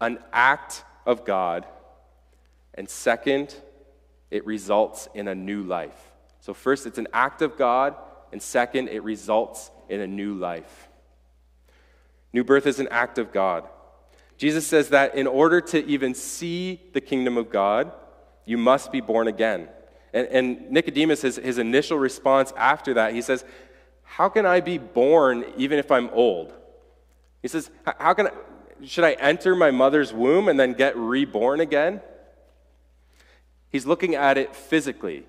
an 0.00 0.18
act 0.32 0.84
of 1.06 1.24
God, 1.24 1.66
and 2.74 2.88
second, 2.88 3.54
it 4.30 4.44
results 4.46 5.08
in 5.14 5.28
a 5.28 5.34
new 5.34 5.62
life. 5.62 6.10
So, 6.40 6.54
first, 6.54 6.86
it's 6.86 6.98
an 6.98 7.08
act 7.12 7.42
of 7.42 7.56
God 7.56 7.94
and 8.32 8.42
second, 8.42 8.88
it 8.88 9.04
results 9.04 9.70
in 9.88 10.00
a 10.00 10.06
new 10.06 10.34
life. 10.34 10.88
New 12.32 12.42
birth 12.42 12.66
is 12.66 12.80
an 12.80 12.88
act 12.90 13.18
of 13.18 13.30
God. 13.30 13.68
Jesus 14.38 14.66
says 14.66 14.88
that 14.88 15.14
in 15.14 15.26
order 15.26 15.60
to 15.60 15.84
even 15.84 16.14
see 16.14 16.80
the 16.94 17.00
kingdom 17.00 17.36
of 17.36 17.50
God, 17.50 17.92
you 18.46 18.56
must 18.56 18.90
be 18.90 19.02
born 19.02 19.28
again. 19.28 19.68
And, 20.14 20.26
and 20.28 20.70
Nicodemus, 20.70 21.22
his, 21.22 21.36
his 21.36 21.58
initial 21.58 21.98
response 21.98 22.52
after 22.56 22.94
that, 22.94 23.14
he 23.14 23.20
says, 23.20 23.44
How 24.16 24.28
can 24.28 24.44
I 24.44 24.60
be 24.60 24.76
born 24.76 25.46
even 25.56 25.78
if 25.78 25.90
I'm 25.90 26.10
old? 26.10 26.52
He 27.40 27.48
says, 27.48 27.70
How 27.86 28.12
can 28.12 28.26
I, 28.26 28.30
should 28.84 29.04
I 29.04 29.12
enter 29.12 29.56
my 29.56 29.70
mother's 29.70 30.12
womb 30.12 30.48
and 30.48 30.60
then 30.60 30.74
get 30.74 30.94
reborn 30.98 31.60
again? 31.60 32.02
He's 33.70 33.86
looking 33.86 34.14
at 34.14 34.36
it 34.36 34.54
physically. 34.54 35.24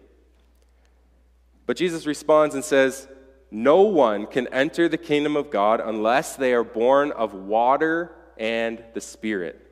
But 1.65 1.77
Jesus 1.77 2.05
responds 2.05 2.55
and 2.55 2.63
says, 2.63 3.07
No 3.51 3.83
one 3.83 4.27
can 4.27 4.47
enter 4.47 4.89
the 4.89 4.97
kingdom 4.97 5.37
of 5.37 5.49
God 5.49 5.79
unless 5.79 6.35
they 6.35 6.53
are 6.53 6.65
born 6.65 7.13
of 7.13 7.33
water 7.33 8.13
and 8.37 8.83
the 8.93 8.99
Spirit. 8.99 9.65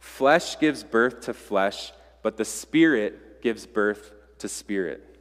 Flesh 0.00 0.58
gives 0.58 0.82
birth 0.82 1.20
to 1.22 1.34
flesh, 1.34 1.92
but 2.24 2.36
the 2.36 2.44
Spirit 2.44 3.42
gives 3.42 3.64
birth 3.64 4.10
to 4.38 4.48
spirit. 4.48 5.13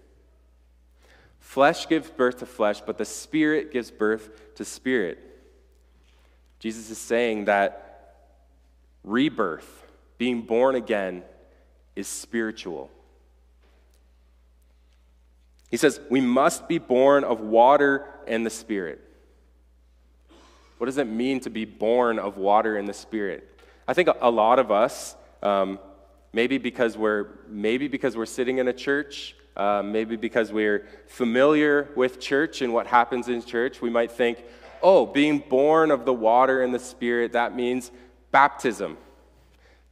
Flesh 1.43 1.87
gives 1.87 2.09
birth 2.09 2.39
to 2.39 2.47
flesh, 2.47 2.81
but 2.81 2.97
the 2.97 3.05
Spirit 3.05 3.71
gives 3.71 3.91
birth 3.91 4.55
to 4.55 4.65
spirit. 4.65 5.19
Jesus 6.57 6.89
is 6.89 6.97
saying 6.97 7.45
that 7.45 8.15
rebirth, 9.03 9.85
being 10.17 10.41
born 10.41 10.73
again, 10.73 11.21
is 11.95 12.07
spiritual. 12.07 12.89
He 15.69 15.77
says, 15.77 15.99
We 16.09 16.21
must 16.21 16.67
be 16.67 16.79
born 16.79 17.23
of 17.23 17.41
water 17.41 18.07
and 18.25 18.43
the 18.43 18.49
Spirit. 18.49 19.01
What 20.79 20.85
does 20.85 20.97
it 20.97 21.07
mean 21.07 21.41
to 21.41 21.51
be 21.51 21.65
born 21.65 22.17
of 22.17 22.37
water 22.37 22.77
and 22.77 22.87
the 22.87 22.93
Spirit? 22.93 23.59
I 23.87 23.93
think 23.93 24.09
a 24.21 24.31
lot 24.31 24.57
of 24.57 24.71
us, 24.71 25.15
um, 25.43 25.77
maybe 26.31 26.57
because 26.57 26.97
we're 26.97 27.27
maybe 27.47 27.89
because 27.89 28.15
we're 28.15 28.25
sitting 28.25 28.57
in 28.57 28.67
a 28.69 28.73
church, 28.73 29.35
uh, 29.55 29.81
maybe 29.83 30.15
because 30.15 30.51
we're 30.51 30.87
familiar 31.07 31.89
with 31.95 32.19
church 32.19 32.61
and 32.61 32.73
what 32.73 32.87
happens 32.87 33.27
in 33.27 33.43
church, 33.43 33.81
we 33.81 33.89
might 33.89 34.11
think, 34.11 34.43
"Oh, 34.81 35.05
being 35.05 35.39
born 35.39 35.91
of 35.91 36.05
the 36.05 36.13
water 36.13 36.63
and 36.63 36.73
the 36.73 36.79
Spirit 36.79 37.33
that 37.33 37.55
means 37.55 37.91
baptism, 38.31 38.97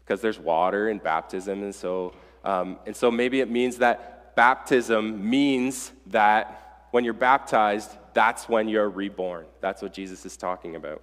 because 0.04 0.22
there's 0.22 0.40
water 0.40 0.90
in 0.90 0.98
baptism, 0.98 1.64
and 1.64 1.76
so 1.76 2.14
um, 2.44 2.80
and 2.86 2.96
so 2.96 3.12
maybe 3.12 3.40
it 3.40 3.50
means 3.50 3.78
that 3.78 4.36
baptism 4.36 5.30
means 5.30 5.92
that 6.08 6.88
when 6.92 7.04
you're 7.04 7.14
baptized, 7.14 7.92
that's 8.14 8.50
when 8.50 8.68
you're 8.68 8.90
reborn. 8.90 9.46
That's 9.62 9.82
what 9.82 9.94
Jesus 9.94 10.26
is 10.26 10.38
talking 10.38 10.76
about. 10.76 11.02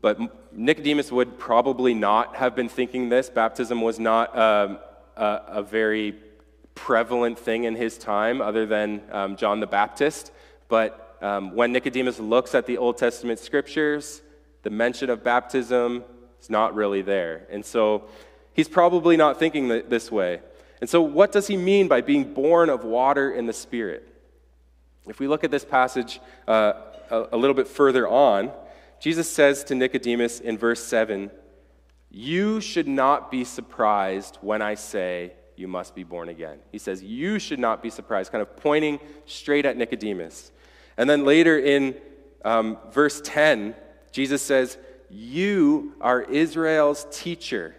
But 0.00 0.18
Nicodemus 0.52 1.10
would 1.10 1.38
probably 1.38 1.94
not 1.94 2.36
have 2.36 2.54
been 2.54 2.68
thinking 2.68 3.08
this. 3.08 3.30
Baptism 3.30 3.80
was 3.80 3.98
not 3.98 4.36
um, 4.38 4.78
a, 5.16 5.40
a, 5.48 5.62
very 5.62 6.12
prevalent 6.74 7.38
thing 7.38 7.64
in 7.64 7.74
his 7.74 7.98
time, 7.98 8.40
other 8.40 8.66
than 8.66 9.02
um, 9.10 9.36
John 9.36 9.60
the 9.60 9.66
Baptist. 9.66 10.32
But 10.68 11.16
um, 11.22 11.54
when 11.54 11.72
Nicodemus 11.72 12.18
looks 12.18 12.54
at 12.54 12.66
the 12.66 12.78
Old 12.78 12.98
Testament 12.98 13.38
scriptures, 13.38 14.22
the 14.62 14.70
mention 14.70 15.10
of 15.10 15.22
baptism 15.22 16.04
is 16.40 16.50
not 16.50 16.74
really 16.74 17.02
there. 17.02 17.46
And 17.50 17.64
so 17.64 18.04
he's 18.52 18.68
probably 18.68 19.16
not 19.16 19.38
thinking 19.38 19.68
this 19.68 20.10
way. 20.10 20.40
And 20.80 20.90
so, 20.90 21.00
what 21.00 21.32
does 21.32 21.46
he 21.46 21.56
mean 21.56 21.88
by 21.88 22.00
being 22.00 22.34
born 22.34 22.68
of 22.68 22.84
water 22.84 23.30
and 23.30 23.48
the 23.48 23.52
Spirit? 23.52 24.06
If 25.06 25.18
we 25.20 25.28
look 25.28 25.44
at 25.44 25.50
this 25.50 25.64
passage 25.64 26.20
uh, 26.48 26.74
a, 27.10 27.28
a 27.32 27.36
little 27.36 27.54
bit 27.54 27.68
further 27.68 28.08
on, 28.08 28.52
Jesus 29.00 29.30
says 29.30 29.64
to 29.64 29.74
Nicodemus 29.74 30.40
in 30.40 30.58
verse 30.58 30.82
7 30.82 31.30
You 32.10 32.60
should 32.60 32.88
not 32.88 33.30
be 33.30 33.44
surprised 33.44 34.38
when 34.40 34.62
I 34.62 34.74
say 34.74 35.32
you 35.56 35.68
must 35.68 35.94
be 35.94 36.04
born 36.04 36.28
again. 36.28 36.58
He 36.72 36.78
says, 36.78 37.02
You 37.02 37.38
should 37.38 37.58
not 37.58 37.82
be 37.82 37.90
surprised, 37.90 38.32
kind 38.32 38.42
of 38.42 38.56
pointing 38.56 38.98
straight 39.26 39.66
at 39.66 39.76
Nicodemus. 39.76 40.50
And 40.96 41.08
then 41.08 41.24
later 41.24 41.58
in 41.58 41.94
um, 42.44 42.78
verse 42.90 43.20
10, 43.24 43.74
Jesus 44.12 44.42
says, 44.42 44.78
You 45.10 45.94
are 46.00 46.22
Israel's 46.22 47.06
teacher, 47.10 47.74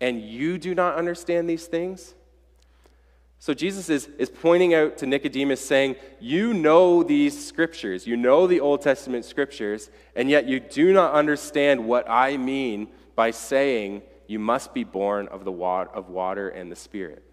and 0.00 0.20
you 0.20 0.58
do 0.58 0.74
not 0.74 0.96
understand 0.96 1.48
these 1.48 1.66
things? 1.66 2.14
So 3.42 3.54
Jesus 3.54 3.88
is, 3.88 4.06
is 4.18 4.28
pointing 4.28 4.74
out 4.74 4.98
to 4.98 5.06
Nicodemus, 5.06 5.64
saying, 5.64 5.96
You 6.20 6.52
know 6.52 7.02
these 7.02 7.46
scriptures, 7.46 8.06
you 8.06 8.16
know 8.16 8.46
the 8.46 8.60
Old 8.60 8.82
Testament 8.82 9.24
scriptures, 9.24 9.90
and 10.14 10.28
yet 10.28 10.46
you 10.46 10.60
do 10.60 10.92
not 10.92 11.14
understand 11.14 11.86
what 11.86 12.08
I 12.08 12.36
mean 12.36 12.88
by 13.16 13.30
saying 13.30 14.02
you 14.30 14.38
must 14.38 14.72
be 14.72 14.84
born 14.84 15.26
of, 15.26 15.44
the 15.44 15.50
water, 15.50 15.90
of 15.92 16.08
water 16.08 16.48
and 16.50 16.70
the 16.70 16.76
Spirit. 16.76 17.24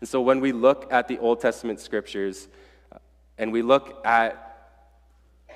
And 0.00 0.08
so 0.08 0.22
when 0.22 0.40
we 0.40 0.52
look 0.52 0.90
at 0.90 1.06
the 1.06 1.18
Old 1.18 1.42
Testament 1.42 1.80
scriptures 1.80 2.48
uh, 2.90 2.96
and 3.36 3.52
we 3.52 3.60
look 3.60 4.00
at 4.06 4.70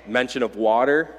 mention 0.07 0.43
of 0.43 0.55
water, 0.55 1.15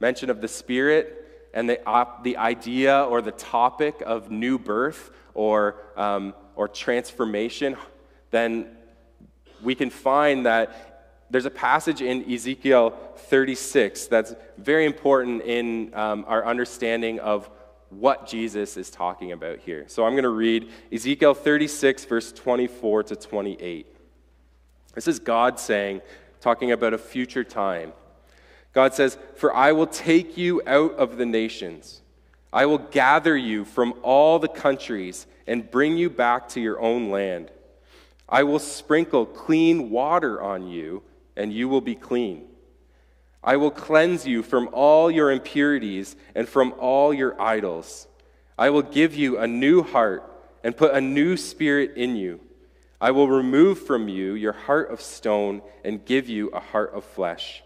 mention 0.00 0.30
of 0.30 0.40
the 0.40 0.48
Spirit, 0.48 1.50
and 1.52 1.68
the, 1.68 1.86
uh, 1.86 2.06
the 2.22 2.38
idea 2.38 3.04
or 3.04 3.20
the 3.20 3.32
topic 3.32 4.02
of 4.06 4.30
new 4.30 4.58
birth 4.58 5.10
or 5.34 5.76
um, 5.96 6.32
or 6.54 6.68
transformation, 6.68 7.76
then 8.30 8.66
we 9.62 9.74
can 9.74 9.90
find 9.90 10.46
that 10.46 11.26
there's 11.30 11.44
a 11.44 11.50
passage 11.50 12.00
in 12.00 12.32
Ezekiel 12.32 12.96
36 13.16 14.06
that's 14.06 14.34
very 14.56 14.86
important 14.86 15.42
in 15.42 15.92
um, 15.94 16.24
our 16.26 16.46
understanding 16.46 17.20
of 17.20 17.50
what 17.90 18.26
Jesus 18.26 18.76
is 18.76 18.90
talking 18.90 19.32
about 19.32 19.58
here. 19.58 19.84
So 19.88 20.04
I'm 20.04 20.12
going 20.12 20.24
to 20.24 20.28
read 20.28 20.70
Ezekiel 20.92 21.34
36, 21.34 22.04
verse 22.04 22.32
24 22.32 23.04
to 23.04 23.16
28. 23.16 23.86
This 24.94 25.08
is 25.08 25.18
God 25.18 25.60
saying, 25.60 26.00
talking 26.40 26.72
about 26.72 26.94
a 26.94 26.98
future 26.98 27.44
time. 27.44 27.92
God 28.72 28.94
says, 28.94 29.18
For 29.36 29.54
I 29.54 29.72
will 29.72 29.86
take 29.86 30.36
you 30.36 30.62
out 30.66 30.94
of 30.94 31.16
the 31.16 31.26
nations, 31.26 32.02
I 32.52 32.66
will 32.66 32.78
gather 32.78 33.36
you 33.36 33.64
from 33.64 33.94
all 34.02 34.38
the 34.38 34.48
countries 34.48 35.26
and 35.46 35.70
bring 35.70 35.96
you 35.96 36.08
back 36.08 36.48
to 36.50 36.60
your 36.60 36.80
own 36.80 37.10
land. 37.10 37.50
I 38.28 38.42
will 38.42 38.58
sprinkle 38.58 39.26
clean 39.26 39.90
water 39.90 40.42
on 40.42 40.66
you, 40.66 41.02
and 41.36 41.52
you 41.52 41.68
will 41.68 41.80
be 41.80 41.94
clean. 41.94 42.44
I 43.46 43.56
will 43.56 43.70
cleanse 43.70 44.26
you 44.26 44.42
from 44.42 44.68
all 44.72 45.08
your 45.08 45.30
impurities 45.30 46.16
and 46.34 46.48
from 46.48 46.74
all 46.78 47.14
your 47.14 47.40
idols. 47.40 48.08
I 48.58 48.70
will 48.70 48.82
give 48.82 49.14
you 49.14 49.38
a 49.38 49.46
new 49.46 49.84
heart 49.84 50.24
and 50.64 50.76
put 50.76 50.94
a 50.94 51.00
new 51.00 51.36
spirit 51.36 51.92
in 51.96 52.16
you. 52.16 52.40
I 53.00 53.12
will 53.12 53.28
remove 53.28 53.86
from 53.86 54.08
you 54.08 54.34
your 54.34 54.52
heart 54.52 54.90
of 54.90 55.00
stone 55.00 55.62
and 55.84 56.04
give 56.04 56.28
you 56.28 56.48
a 56.48 56.58
heart 56.58 56.92
of 56.92 57.04
flesh. 57.04 57.62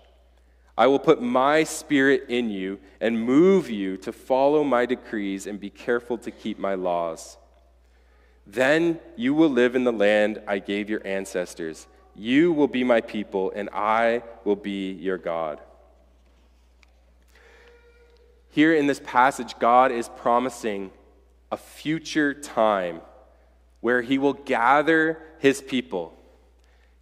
I 0.76 0.87
will 0.87 0.99
put 0.99 1.22
my 1.22 1.64
spirit 1.64 2.26
in 2.28 2.50
you 2.50 2.78
and 3.00 3.25
move 3.25 3.70
you 3.70 3.96
to 3.99 4.12
follow 4.12 4.62
my 4.62 4.84
decrees 4.84 5.46
and 5.46 5.58
be 5.58 5.70
careful 5.70 6.18
to 6.18 6.30
keep 6.30 6.58
my 6.58 6.75
laws. 6.75 7.38
Then 8.46 8.99
you 9.16 9.32
will 9.32 9.49
live 9.49 9.76
in 9.76 9.84
the 9.84 9.92
land 9.92 10.42
I 10.46 10.58
gave 10.58 10.90
your 10.90 11.06
ancestors. 11.06 11.87
You 12.14 12.52
will 12.52 12.68
be 12.68 12.84
my 12.84 13.00
people, 13.00 13.52
and 13.54 13.70
I 13.72 14.22
will 14.44 14.56
be 14.56 14.92
your 14.92 15.16
God. 15.16 15.60
Here 18.50 18.75
in 18.75 18.87
this 18.87 19.00
passage, 19.00 19.59
God 19.59 19.92
is 19.92 20.09
promising 20.09 20.90
a 21.52 21.57
future 21.57 22.35
time 22.35 23.00
where 23.80 24.02
he 24.02 24.19
will 24.19 24.33
gather 24.33 25.19
his 25.38 25.62
people. 25.62 26.16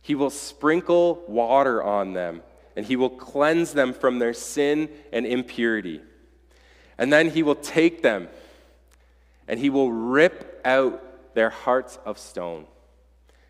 He 0.03 0.15
will 0.15 0.31
sprinkle 0.31 1.23
water 1.27 1.83
on 1.83 2.13
them, 2.13 2.43
and 2.77 2.85
he 2.85 2.97
will 2.97 3.11
cleanse 3.11 3.73
them 3.73 3.93
from 3.93 4.19
their 4.19 4.35
sin 4.35 4.89
and 5.13 5.27
impurity. 5.27 6.01
And 6.99 7.13
then 7.13 7.31
he 7.31 7.43
will 7.43 7.55
take 7.55 8.03
them, 8.03 8.29
and 9.47 9.59
he 9.59 9.71
will 9.71 9.91
rip 9.91 10.61
out 10.65 11.35
their 11.35 11.51
hearts 11.51 11.99
of 12.05 12.19
stone. 12.19 12.67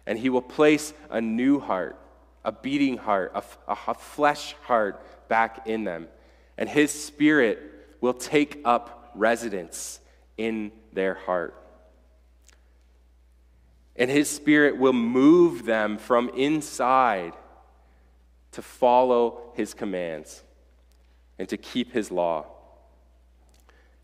And 0.06 0.18
he 0.18 0.30
will 0.30 0.42
place 0.42 0.94
a 1.10 1.20
new 1.20 1.58
heart, 1.58 1.98
a 2.44 2.52
beating 2.52 2.96
heart, 2.96 3.32
a, 3.66 3.94
flesh 3.94 4.54
heart 4.62 5.28
back 5.28 5.66
in 5.66 5.84
them. 5.84 6.08
And 6.56 6.68
his 6.68 6.90
spirit 6.90 7.77
will 8.00 8.14
take 8.14 8.60
up 8.64 9.10
residence 9.14 10.00
in 10.36 10.72
their 10.92 11.14
heart. 11.14 11.54
And 13.96 14.10
his 14.10 14.30
spirit 14.30 14.78
will 14.78 14.92
move 14.92 15.64
them 15.64 15.98
from 15.98 16.28
inside 16.30 17.32
to 18.52 18.62
follow 18.62 19.52
his 19.54 19.74
commands 19.74 20.42
and 21.38 21.48
to 21.48 21.56
keep 21.56 21.92
his 21.92 22.10
law. 22.10 22.46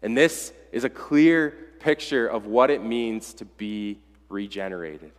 And 0.02 0.16
this 0.16 0.52
is 0.72 0.84
a 0.84 0.90
clear 0.90 1.54
picture 1.80 2.26
of 2.26 2.46
what 2.46 2.70
it 2.70 2.82
means 2.82 3.34
to 3.34 3.44
be 3.44 4.00
regenerated, 4.28 5.12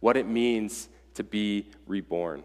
what 0.00 0.16
it 0.16 0.26
means 0.26 0.88
to 1.14 1.24
be 1.24 1.70
reborn. 1.86 2.44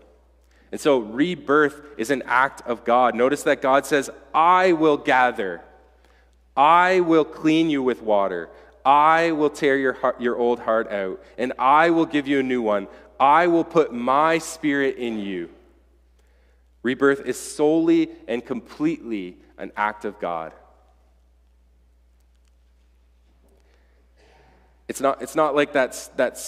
And 0.72 0.82
so, 0.82 1.00
rebirth 1.00 1.82
is 1.98 2.12
an 2.12 2.24
act 2.26 2.62
of 2.68 2.84
God. 2.84 3.16
Notice 3.16 3.44
that 3.44 3.62
God 3.62 3.86
says, 3.86 4.10
I 4.34 4.74
will 4.74 4.98
gather, 4.98 5.62
I 6.56 7.00
will 7.00 7.26
clean 7.26 7.70
you 7.70 7.82
with 7.82 8.02
water, 8.02 8.50
I 8.86 9.32
will 9.32 9.50
tear 9.50 9.78
your, 9.78 9.94
heart, 9.94 10.20
your 10.20 10.38
old 10.38 10.60
heart 10.60 10.92
out, 10.92 11.24
and 11.38 11.54
I 11.58 11.90
will 11.90 12.06
give 12.06 12.28
you 12.28 12.40
a 12.40 12.44
new 12.44 12.62
one. 12.62 12.88
I 13.20 13.48
will 13.48 13.64
put 13.64 13.94
my 13.94 14.38
spirit 14.38 14.98
in 14.98 15.20
you. 15.20 15.50
Rebirth 16.84 17.26
is 17.26 17.40
solely 17.40 18.10
and 18.28 18.46
completely 18.46 19.38
an 19.58 19.72
act 19.76 20.06
of 20.06 20.20
God. 20.20 20.54
It's 24.88 25.02
not, 25.02 25.22
it's 25.22 25.36
not 25.36 25.56
like 25.56 25.74
that, 25.74 26.10
that 26.16 26.40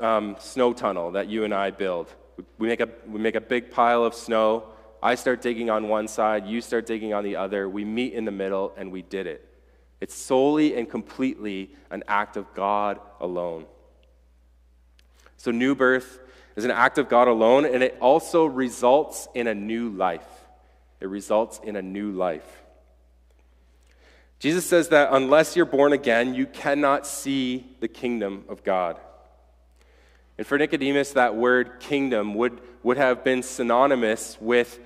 um, 0.00 0.36
snow 0.38 0.72
tunnel 0.72 1.12
that 1.12 1.28
you 1.28 1.44
and 1.44 1.52
I 1.52 1.70
build. 1.70 2.08
We 2.58 2.68
make, 2.68 2.80
a, 2.80 2.88
we 3.06 3.18
make 3.18 3.34
a 3.34 3.40
big 3.40 3.70
pile 3.70 4.04
of 4.04 4.14
snow. 4.14 4.64
I 5.02 5.14
start 5.14 5.40
digging 5.40 5.70
on 5.70 5.88
one 5.88 6.08
side, 6.08 6.46
you 6.46 6.60
start 6.60 6.86
digging 6.86 7.14
on 7.14 7.24
the 7.24 7.36
other. 7.36 7.68
We 7.68 7.84
meet 7.84 8.12
in 8.12 8.24
the 8.24 8.30
middle, 8.30 8.72
and 8.76 8.90
we 8.90 9.02
did 9.02 9.26
it. 9.26 9.48
It's 10.00 10.14
solely 10.14 10.76
and 10.76 10.88
completely 10.88 11.70
an 11.90 12.04
act 12.08 12.36
of 12.36 12.52
God 12.54 13.00
alone. 13.20 13.66
So, 15.36 15.50
new 15.50 15.74
birth 15.74 16.20
is 16.56 16.64
an 16.64 16.70
act 16.70 16.98
of 16.98 17.08
God 17.08 17.28
alone, 17.28 17.64
and 17.66 17.82
it 17.82 17.96
also 18.00 18.46
results 18.46 19.28
in 19.34 19.46
a 19.46 19.54
new 19.54 19.90
life. 19.90 20.26
It 21.00 21.06
results 21.06 21.60
in 21.62 21.76
a 21.76 21.82
new 21.82 22.10
life. 22.12 22.62
Jesus 24.38 24.66
says 24.66 24.88
that 24.88 25.10
unless 25.12 25.56
you're 25.56 25.64
born 25.64 25.92
again, 25.92 26.34
you 26.34 26.46
cannot 26.46 27.06
see 27.06 27.76
the 27.80 27.88
kingdom 27.88 28.44
of 28.48 28.64
God. 28.64 28.98
And 30.38 30.46
for 30.46 30.58
Nicodemus, 30.58 31.12
that 31.12 31.34
word 31.34 31.80
kingdom 31.80 32.34
would, 32.34 32.60
would 32.82 32.96
have 32.96 33.24
been 33.24 33.42
synonymous 33.42 34.36
with 34.40 34.78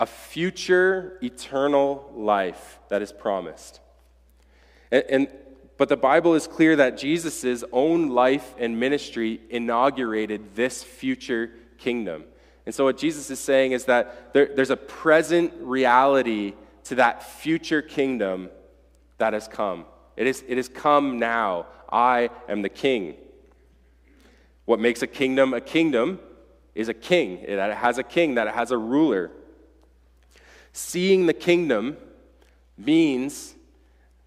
a 0.00 0.06
future 0.06 1.18
eternal 1.22 2.10
life 2.14 2.80
that 2.88 3.02
is 3.02 3.12
promised. 3.12 3.80
And, 4.90 5.04
and, 5.08 5.28
but 5.76 5.88
the 5.88 5.96
Bible 5.96 6.34
is 6.34 6.46
clear 6.46 6.76
that 6.76 6.98
Jesus' 6.98 7.62
own 7.72 8.08
life 8.08 8.54
and 8.58 8.78
ministry 8.78 9.40
inaugurated 9.50 10.56
this 10.56 10.82
future 10.82 11.52
kingdom. 11.78 12.24
And 12.66 12.74
so, 12.74 12.84
what 12.84 12.98
Jesus 12.98 13.30
is 13.30 13.40
saying 13.40 13.72
is 13.72 13.84
that 13.86 14.32
there, 14.32 14.50
there's 14.54 14.70
a 14.70 14.76
present 14.76 15.52
reality 15.60 16.54
to 16.84 16.96
that 16.96 17.22
future 17.22 17.82
kingdom 17.82 18.50
that 19.18 19.32
has 19.32 19.48
come. 19.48 19.84
It, 20.16 20.26
is, 20.26 20.44
it 20.46 20.56
has 20.56 20.68
come 20.68 21.18
now. 21.18 21.66
I 21.90 22.30
am 22.48 22.62
the 22.62 22.68
king. 22.68 23.14
What 24.64 24.80
makes 24.80 25.02
a 25.02 25.06
kingdom 25.06 25.54
a 25.54 25.60
kingdom 25.60 26.20
is 26.74 26.88
a 26.88 26.94
king, 26.94 27.44
that 27.46 27.70
it 27.70 27.76
has 27.76 27.98
a 27.98 28.02
king, 28.02 28.36
that 28.36 28.46
it 28.46 28.54
has 28.54 28.70
a 28.70 28.78
ruler. 28.78 29.30
Seeing 30.72 31.26
the 31.26 31.34
kingdom 31.34 31.96
means 32.78 33.54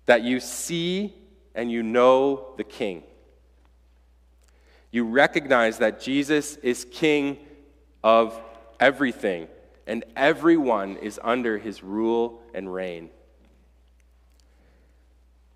that 0.06 0.24
you 0.24 0.40
see 0.40 1.14
and 1.56 1.72
you 1.72 1.82
know 1.82 2.54
the 2.58 2.64
king. 2.64 3.04
You 4.92 5.06
recognize 5.06 5.80
that 5.80 6.00
Jesus 6.00 6.58
is 6.58 6.86
king 6.86 7.38
of 8.04 8.40
everything, 8.80 9.48
and 9.88 10.04
everyone 10.16 10.98
is 10.98 11.20
under 11.24 11.58
his 11.58 11.84
rule 11.84 12.42
and 12.54 12.72
reign. 12.72 13.10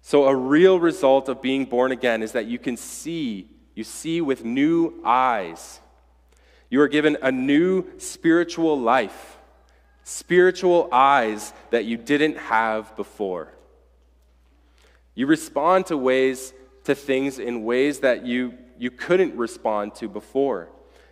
So, 0.01 0.25
a 0.25 0.35
real 0.35 0.79
result 0.79 1.29
of 1.29 1.41
being 1.41 1.65
born 1.65 1.91
again 1.91 2.23
is 2.23 2.31
that 2.31 2.47
you 2.47 2.57
can 2.57 2.75
see 2.75 3.47
you 3.79 3.85
see 3.85 4.19
with 4.19 4.43
new 4.43 4.99
eyes. 5.05 5.79
You 6.69 6.81
are 6.81 6.89
given 6.89 7.15
a 7.21 7.31
new 7.31 7.85
spiritual 7.97 8.77
life, 8.77 9.37
spiritual 10.03 10.89
eyes 10.91 11.53
that 11.69 11.85
you 11.85 11.95
didn't 11.95 12.35
have 12.35 12.93
before. 12.97 13.53
You 15.15 15.27
respond 15.27 15.85
to 15.85 15.97
ways 15.97 16.53
to 16.83 16.93
things 16.93 17.39
in 17.39 17.63
ways 17.63 17.99
that 17.99 18.25
you, 18.25 18.53
you 18.77 18.91
couldn't 18.91 19.33
respond 19.37 19.95
to 19.95 20.09
before. 20.09 20.67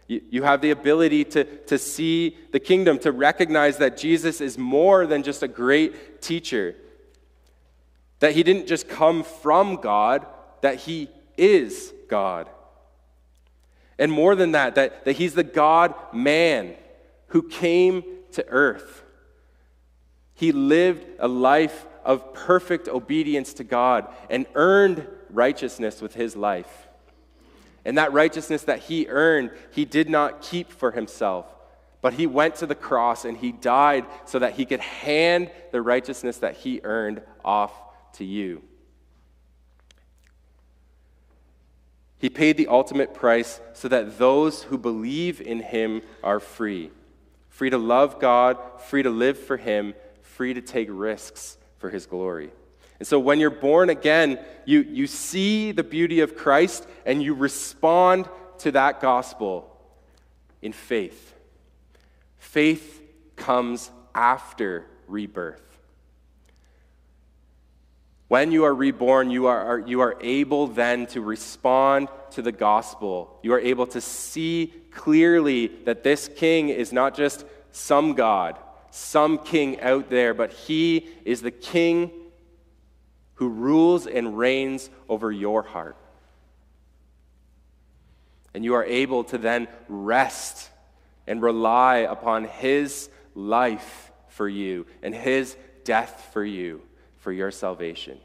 You, 0.07 0.21
you 0.29 0.43
have 0.43 0.59
the 0.59 0.71
ability 0.71 1.23
to, 1.23 1.45
to 1.67 1.77
see 1.77 2.35
the 2.51 2.59
kingdom, 2.59 2.99
to 2.99 3.13
recognize 3.13 3.77
that 3.77 3.95
Jesus 3.95 4.41
is 4.41 4.57
more 4.57 5.07
than 5.07 5.23
just 5.23 5.41
a 5.41 5.47
great 5.47 6.21
teacher, 6.21 6.75
that 8.19 8.33
he 8.33 8.43
didn't 8.43 8.67
just 8.67 8.89
come 8.89 9.23
from 9.23 9.77
God, 9.77 10.25
that 10.59 10.75
he 10.79 11.07
is 11.37 11.93
God. 12.09 12.49
And 13.99 14.11
more 14.11 14.35
than 14.35 14.51
that, 14.51 14.75
that, 14.75 15.05
that 15.05 15.13
he's 15.13 15.33
the 15.33 15.43
God 15.43 15.93
man 16.13 16.75
who 17.27 17.43
came 17.43 18.03
to 18.33 18.47
earth. 18.47 19.03
He 20.33 20.51
lived 20.51 21.05
a 21.19 21.27
life 21.27 21.85
of 22.05 22.33
perfect 22.33 22.87
obedience 22.87 23.53
to 23.53 23.63
God 23.63 24.07
and 24.29 24.45
earned 24.55 25.07
righteousness 25.29 26.01
with 26.01 26.13
his 26.13 26.35
life. 26.35 26.87
And 27.83 27.97
that 27.97 28.13
righteousness 28.13 28.63
that 28.63 28.79
he 28.79 29.07
earned, 29.07 29.51
he 29.71 29.85
did 29.85 30.09
not 30.09 30.41
keep 30.41 30.71
for 30.71 30.91
himself, 30.91 31.45
but 32.01 32.13
he 32.13 32.27
went 32.27 32.55
to 32.55 32.65
the 32.65 32.75
cross 32.75 33.25
and 33.25 33.37
he 33.37 33.51
died 33.51 34.05
so 34.25 34.39
that 34.39 34.53
he 34.53 34.65
could 34.65 34.79
hand 34.79 35.49
the 35.71 35.81
righteousness 35.81 36.37
that 36.37 36.57
he 36.57 36.81
earned 36.83 37.21
off 37.43 37.73
to 38.13 38.25
you. 38.25 38.61
He 42.19 42.29
paid 42.29 42.57
the 42.57 42.67
ultimate 42.67 43.13
price 43.13 43.59
so 43.73 43.87
that 43.87 44.17
those 44.17 44.63
who 44.63 44.77
believe 44.77 45.39
in 45.39 45.59
him 45.59 46.01
are 46.23 46.39
free. 46.39 46.91
Free 47.49 47.69
to 47.69 47.77
love 47.77 48.19
God, 48.19 48.57
free 48.87 49.03
to 49.03 49.09
live 49.09 49.37
for 49.37 49.57
him, 49.57 49.93
free 50.21 50.53
to 50.53 50.61
take 50.61 50.89
risks 50.91 51.57
for 51.77 51.89
his 51.89 52.05
glory. 52.05 52.51
And 52.99 53.07
so 53.07 53.19
when 53.19 53.39
you're 53.39 53.49
born 53.49 53.89
again, 53.89 54.39
you, 54.65 54.81
you 54.81 55.05
see 55.05 55.71
the 55.71 55.83
beauty 55.83 56.21
of 56.21 56.35
Christ 56.35 56.87
and 57.05 57.21
you 57.21 57.35
respond 57.35 58.27
to 58.59 58.71
that 58.71 58.99
gospel 59.01 59.75
in 60.61 60.73
faith. 60.73 61.35
Faith 62.39 63.01
comes 63.35 63.91
after 64.15 64.87
rebirth. 65.07 65.66
When 68.27 68.51
you 68.51 68.65
are 68.65 68.75
reborn, 68.75 69.29
you 69.29 69.47
are, 69.47 69.79
you 69.79 70.01
are 70.01 70.17
able 70.19 70.67
then 70.67 71.05
to 71.07 71.21
respond 71.21 72.09
to 72.31 72.41
the 72.41 72.51
gospel. 72.51 73.39
You 73.41 73.53
are 73.53 73.59
able 73.59 73.87
to 73.87 74.01
see 74.01 74.73
clearly 74.91 75.67
that 75.85 76.03
this 76.03 76.29
king 76.35 76.67
is 76.69 76.91
not 76.91 77.15
just 77.15 77.45
some 77.71 78.15
God, 78.15 78.57
some 78.91 79.37
king 79.37 79.79
out 79.79 80.09
there, 80.09 80.33
but 80.33 80.51
he 80.51 81.07
is 81.23 81.41
the 81.41 81.51
king 81.51 82.11
who 83.35 83.47
rules 83.47 84.07
and 84.07 84.37
reigns 84.37 84.89
over 85.07 85.31
your 85.31 85.61
heart. 85.63 85.95
And 88.53 88.65
you 88.65 88.73
are 88.73 88.83
able 88.83 89.23
to 89.25 89.37
then 89.37 89.69
rest 89.87 90.69
and 91.27 91.41
rely 91.41 91.97
upon 91.97 92.45
his 92.45 93.09
life 93.35 94.11
for 94.27 94.49
you 94.49 94.85
and 95.01 95.15
his 95.15 95.55
death 95.85 96.29
for 96.33 96.43
you 96.43 96.81
for 97.27 97.33
your 97.33 97.51
salvation. 97.51 98.17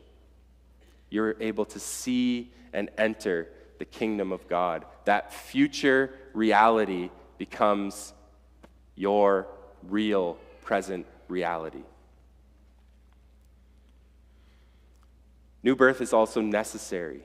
You're 1.11 1.35
able 1.41 1.65
to 1.65 1.81
see 1.81 2.53
and 2.73 2.89
enter 2.97 3.49
the 3.81 3.85
kingdom 3.85 4.31
of 4.31 4.47
God. 4.47 4.85
That 5.07 5.35
future 5.35 6.15
reality 6.35 7.11
becomes 7.37 8.13
your 8.95 9.49
real 9.89 10.39
present 10.61 11.05
reality. 11.27 11.83
New 15.65 15.75
birth 15.75 16.01
is 16.01 16.13
also 16.13 16.41
necessary. 16.41 17.23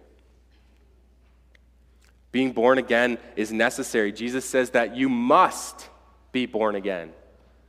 Being 2.31 2.53
born 2.53 2.79
again 2.79 3.19
is 3.35 3.51
necessary. 3.51 4.11
Jesus 4.11 4.45
says 4.49 4.71
that 4.71 4.95
you 4.95 5.09
must 5.09 5.89
be 6.31 6.47
born 6.47 6.73
again. 6.73 7.13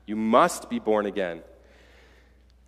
You 0.06 0.16
must 0.16 0.70
be 0.70 0.78
born 0.78 1.04
again. 1.04 1.42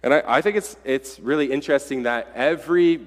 And 0.03 0.15
I, 0.15 0.23
I 0.27 0.41
think 0.41 0.57
it's, 0.57 0.77
it's 0.85 1.21
really 1.21 1.53
interesting 1.53 2.05
that 2.05 2.33
every, 2.35 3.01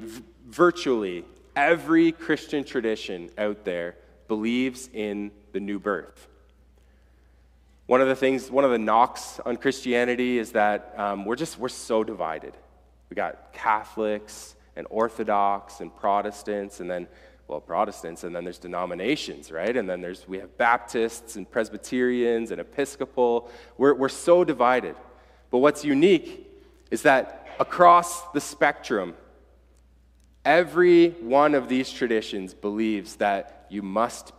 virtually 0.48 1.26
every 1.56 2.12
Christian 2.12 2.64
tradition 2.64 3.30
out 3.38 3.64
there 3.64 3.96
believes 4.28 4.90
in 4.94 5.32
the 5.52 5.60
new 5.60 5.80
birth. 5.80 6.28
One 7.86 8.02
of 8.02 8.08
the 8.08 8.16
things, 8.16 8.50
one 8.50 8.64
of 8.64 8.72
the 8.72 8.78
knocks 8.78 9.40
on 9.46 9.58
Christianity 9.58 10.40
is 10.40 10.54
that 10.54 10.94
um, 10.98 11.26
we're 11.26 11.36
just, 11.36 11.60
we're 11.60 11.70
so 11.70 12.04
divided. 12.04 12.54
We 13.10 13.16
got 13.16 13.54
Catholics 13.54 14.56
and 14.76 14.88
Orthodox 14.90 15.82
and 15.82 15.96
Protestants, 15.96 16.80
and 16.80 16.90
then, 16.90 17.08
well, 17.48 17.60
Protestants, 17.60 18.24
and 18.24 18.36
then 18.36 18.44
there's 18.44 18.58
denominations, 18.58 19.52
right? 19.52 19.76
And 19.76 19.88
then 19.88 20.02
there's, 20.02 20.28
we 20.28 20.40
have 20.40 20.58
Baptists 20.58 21.36
and 21.36 21.50
Presbyterians 21.50 22.52
and 22.52 22.62
Episcopal. 22.62 23.52
We're, 23.78 23.94
we're 23.94 24.10
so 24.10 24.44
divided. 24.44 24.96
But 25.52 25.60
what's 25.60 25.86
unique 25.86 26.53
is 26.92 27.04
that 27.04 27.48
across 27.60 28.30
the 28.32 28.42
spectrum, 28.42 29.14
every 30.46 31.10
one 31.10 31.56
of 31.56 31.68
these 31.70 31.92
traditions 31.92 32.54
believes 32.54 33.16
that 33.18 33.66
you 33.70 33.82
must 33.82 34.32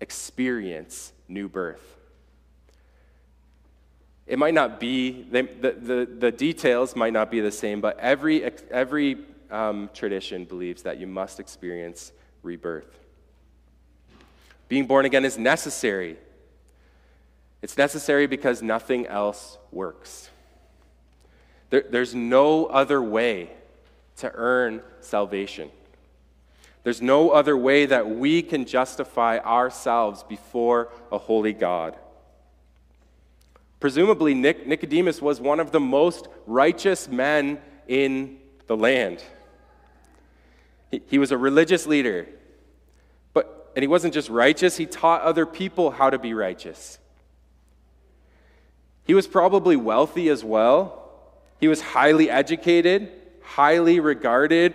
experience 0.00 1.12
new 1.28 1.48
birth. 1.48 1.96
It 4.26 4.38
might 4.38 4.54
not 4.54 4.80
be, 4.80 5.22
the, 5.30 5.42
the, 5.42 6.08
the 6.18 6.32
details 6.32 6.96
might 6.96 7.12
not 7.12 7.30
be 7.30 7.40
the 7.40 7.52
same, 7.52 7.80
but 7.80 7.98
every, 7.98 8.42
every 8.70 9.18
um, 9.50 9.90
tradition 9.92 10.44
believes 10.44 10.82
that 10.82 10.98
you 10.98 11.06
must 11.06 11.40
experience 11.40 12.12
rebirth. 12.42 12.98
Being 14.68 14.86
born 14.86 15.04
again 15.04 15.24
is 15.24 15.36
necessary. 15.36 16.16
It's 17.60 17.76
necessary 17.76 18.26
because 18.26 18.62
nothing 18.62 19.06
else 19.06 19.58
works. 19.70 20.30
There, 21.74 21.82
there's 21.90 22.14
no 22.14 22.66
other 22.66 23.02
way 23.02 23.50
to 24.18 24.30
earn 24.32 24.80
salvation. 25.00 25.72
There's 26.84 27.02
no 27.02 27.30
other 27.30 27.56
way 27.56 27.86
that 27.86 28.08
we 28.08 28.42
can 28.42 28.64
justify 28.64 29.38
ourselves 29.38 30.22
before 30.22 30.92
a 31.10 31.18
holy 31.18 31.52
God. 31.52 31.96
Presumably, 33.80 34.34
Nic- 34.34 34.68
Nicodemus 34.68 35.20
was 35.20 35.40
one 35.40 35.58
of 35.58 35.72
the 35.72 35.80
most 35.80 36.28
righteous 36.46 37.08
men 37.08 37.58
in 37.88 38.38
the 38.68 38.76
land. 38.76 39.20
He, 40.92 41.02
he 41.08 41.18
was 41.18 41.32
a 41.32 41.36
religious 41.36 41.88
leader, 41.88 42.28
but, 43.32 43.72
and 43.74 43.82
he 43.82 43.88
wasn't 43.88 44.14
just 44.14 44.28
righteous, 44.28 44.76
he 44.76 44.86
taught 44.86 45.22
other 45.22 45.44
people 45.44 45.90
how 45.90 46.08
to 46.08 46.20
be 46.20 46.34
righteous. 46.34 47.00
He 49.08 49.12
was 49.12 49.26
probably 49.26 49.74
wealthy 49.74 50.28
as 50.28 50.44
well. 50.44 51.00
He 51.64 51.68
was 51.68 51.80
highly 51.80 52.28
educated, 52.28 53.10
highly 53.40 53.98
regarded, 53.98 54.74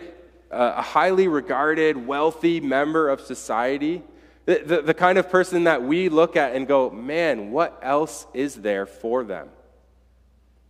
uh, 0.49 0.73
a 0.77 0.81
highly 0.81 1.27
regarded, 1.27 2.07
wealthy 2.07 2.59
member 2.59 3.09
of 3.09 3.21
society. 3.21 4.01
The, 4.47 4.63
the, 4.65 4.81
the 4.81 4.93
kind 4.95 5.19
of 5.19 5.29
person 5.29 5.65
that 5.65 5.83
we 5.83 6.09
look 6.09 6.35
at 6.35 6.55
and 6.55 6.67
go, 6.67 6.89
man, 6.89 7.51
what 7.51 7.77
else 7.83 8.25
is 8.33 8.55
there 8.55 8.87
for 8.87 9.23
them? 9.23 9.49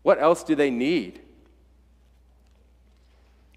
What 0.01 0.19
else 0.19 0.43
do 0.43 0.55
they 0.55 0.69
need? 0.69 1.21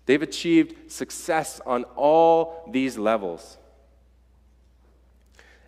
They've 0.07 0.23
achieved 0.23 0.93
success 0.93 1.61
on 1.67 1.83
all 1.97 2.71
these 2.71 2.97
levels. 2.97 3.59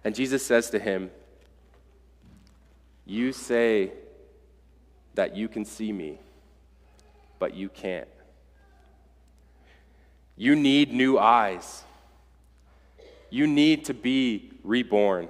And 0.05 0.15
Jesus 0.15 0.47
says 0.47 0.71
to 0.71 0.79
him, 0.79 1.11
You 3.05 3.33
say 3.33 3.91
that 5.17 5.35
you 5.35 5.49
can 5.49 5.65
see 5.65 5.91
me, 5.91 6.21
but 7.39 7.55
you 7.55 7.69
can't. 7.69 8.09
You 10.37 10.57
need 10.57 10.93
new 10.93 11.19
eyes. 11.19 11.85
You 13.31 13.47
need 13.47 13.87
to 13.87 13.95
be 13.95 14.51
reborn. 14.63 15.29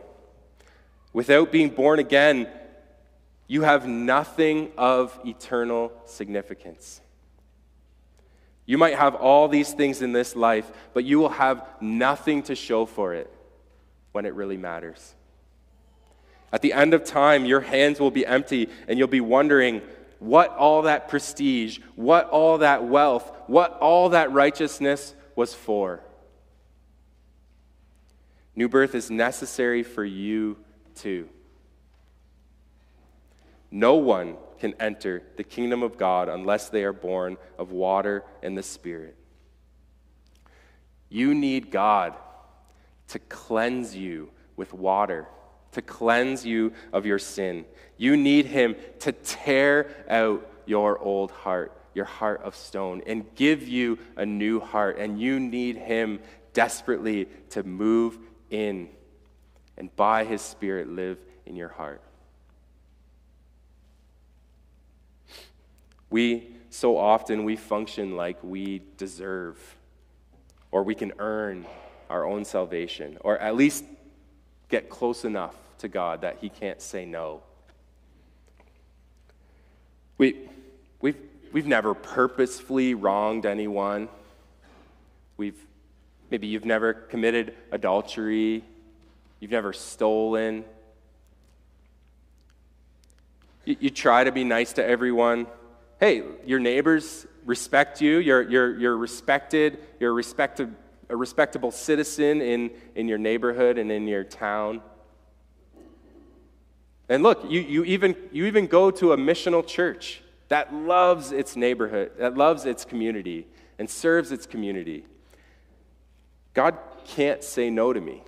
Without 1.13 1.53
being 1.53 1.71
born 1.71 1.99
again, 1.99 2.49
you 3.47 3.63
have 3.63 3.87
nothing 3.87 4.73
of 4.77 5.19
eternal 5.25 5.93
significance. 6.07 7.01
You 8.67 8.79
might 8.79 8.95
have 8.95 9.15
all 9.15 9.49
these 9.49 9.73
things 9.75 10.01
in 10.01 10.13
this 10.13 10.35
life, 10.35 10.71
but 10.95 11.05
you 11.05 11.19
will 11.19 11.29
have 11.29 11.67
nothing 11.81 12.43
to 12.45 12.55
show 12.55 12.87
for 12.87 13.15
it 13.15 13.31
when 14.13 14.25
it 14.25 14.35
really 14.35 14.57
matters. 14.57 15.15
At 16.53 16.63
the 16.63 16.73
end 16.73 16.95
of 16.95 17.05
time, 17.05 17.45
your 17.45 17.61
hands 17.61 18.01
will 18.01 18.11
be 18.11 18.25
empty 18.25 18.69
and 18.89 18.99
you'll 18.99 19.09
be 19.09 19.21
wondering 19.21 19.83
what 20.19 20.51
all 20.57 20.83
that 20.83 21.09
prestige, 21.09 21.79
what 21.97 22.29
all 22.31 22.59
that 22.59 22.85
wealth, 22.85 23.31
what 23.47 23.79
all 23.81 24.11
that 24.11 24.33
righteousness 24.33 25.15
was 25.37 25.55
for. 25.55 26.01
New 28.57 28.69
birth 28.69 28.95
is 28.95 29.11
necessary 29.11 29.83
for 29.83 30.05
you 30.05 30.57
too. 30.95 31.29
No 33.71 33.97
one 33.97 34.37
can 34.61 34.75
enter 34.79 35.23
the 35.37 35.43
kingdom 35.43 35.83
of 35.83 35.99
God 35.99 36.29
unless 36.29 36.69
they 36.69 36.85
are 36.85 36.93
born 36.93 37.37
of 37.59 37.73
water 37.73 38.25
and 38.43 38.57
the 38.57 38.63
Spirit. 38.63 39.17
You 41.09 41.35
need 41.35 41.71
God 41.71 42.15
to 43.09 43.19
cleanse 43.19 43.95
you 43.97 44.31
with 44.57 44.73
water, 44.73 45.27
to 45.75 45.83
cleanse 45.83 46.45
you 46.45 46.73
of 46.93 47.07
your 47.07 47.19
sin. 47.19 47.65
You 47.97 48.17
need 48.17 48.47
Him 48.47 48.75
to 49.01 49.13
tear 49.13 49.95
out 50.09 50.51
your 50.67 50.99
old 50.99 51.31
heart, 51.31 51.73
your 51.95 52.07
heart 52.07 52.43
of 52.43 52.57
stone, 52.57 53.03
and 53.07 53.25
give 53.35 53.69
you 53.69 53.99
a 54.17 54.27
new 54.27 54.59
heart. 54.59 54.99
And 54.99 55.21
you 55.21 55.39
need 55.39 55.77
Him 55.77 56.21
desperately 56.53 57.29
to 57.51 57.63
move 57.63 58.19
in 58.51 58.89
and 59.77 59.95
by 59.97 60.25
his 60.25 60.41
spirit 60.41 60.89
live 60.89 61.19
in 61.47 61.57
your 61.57 61.69
heart. 61.69 62.01
We 66.11 66.49
so 66.71 66.97
often 66.97 67.45
we 67.45 67.57
function 67.57 68.17
like 68.17 68.39
we 68.43 68.83
deserve 68.97 69.59
or 70.71 70.83
we 70.83 70.95
can 70.95 71.13
earn 71.19 71.67
our 72.11 72.25
own 72.25 72.45
salvation 72.45 73.19
or 73.21 73.39
at 73.39 73.57
least 73.57 73.85
get 74.69 74.89
close 74.89 75.25
enough 75.25 75.57
to 75.85 75.89
God 75.89 76.21
that 76.21 76.39
he 76.41 76.49
can't 76.49 76.83
say 76.83 77.07
no. 77.07 77.43
We, 80.19 80.37
we've, 81.01 81.17
we've 81.53 81.67
never 81.67 81.95
purposefully 81.95 82.95
wronged 82.95 83.47
anyone. 83.47 84.09
We've 85.37 85.57
Maybe 86.31 86.47
you've 86.49 86.65
never 86.65 86.95
committed 86.95 87.55
adultery, 87.71 88.65
you've 89.39 89.51
never 89.51 89.73
stolen. 89.73 90.65
You, 93.65 93.77
you 93.79 93.91
try 93.91 94.25
to 94.25 94.33
be 94.33 94.43
nice 94.43 94.73
to 94.75 94.85
everyone. 94.85 95.47
Hey, 96.01 96.23
your 96.45 96.59
neighbors 96.59 97.27
respect 97.45 98.01
you, 98.01 98.19
you're, 98.19 98.43
you're, 98.43 98.77
you're 98.77 98.97
respected, 98.97 99.79
you're 100.01 100.11
a, 100.11 100.15
respected, 100.15 100.75
a 101.09 101.17
respectable 101.17 101.71
citizen 101.71 102.41
in, 102.41 102.71
in 102.95 103.07
your 103.07 103.19
neighborhood 103.19 103.79
and 103.79 103.93
in 103.93 104.09
your 104.09 104.25
town. 104.25 104.83
And 107.09 107.23
look, 107.23 107.45
you, 107.49 107.61
you, 107.61 107.85
even, 107.85 108.17
you 108.33 108.47
even 108.47 108.67
go 108.67 108.91
to 108.91 109.13
a 109.13 109.17
missional 109.17 109.67
church 109.67 110.23
that 110.49 110.73
loves 110.73 111.33
its 111.33 111.57
neighborhood, 111.57 112.13
that 112.19 112.37
loves 112.37 112.65
its 112.65 112.85
community, 112.85 113.47
and 113.79 113.89
serves 113.89 114.33
its 114.33 114.47
community. 114.47 115.05
God 116.55 116.79
can't 117.05 117.43
say 117.43 117.71
no 117.71 117.93
to 117.93 118.01
me, 118.01 118.23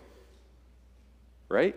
right? 1.48 1.76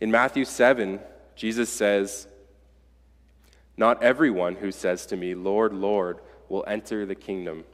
In 0.00 0.10
Matthew 0.10 0.44
7, 0.44 0.98
Jesus 1.36 1.70
says, 1.70 2.26
Not 3.76 4.02
everyone 4.02 4.56
who 4.56 4.72
says 4.72 5.06
to 5.06 5.16
me, 5.16 5.34
Lord, 5.34 5.72
Lord, 5.72 6.20
will 6.48 6.64
enter 6.66 7.06
the 7.06 7.14
kingdom 7.14 7.64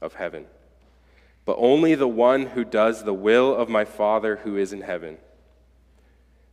of 0.00 0.14
heaven, 0.14 0.46
but 1.48 1.56
only 1.60 1.94
the 1.94 2.06
one 2.06 2.44
who 2.44 2.62
does 2.62 3.04
the 3.04 3.14
will 3.14 3.56
of 3.56 3.70
my 3.70 3.82
Father 3.82 4.36
who 4.44 4.58
is 4.58 4.70
in 4.74 4.82
heaven. 4.82 5.16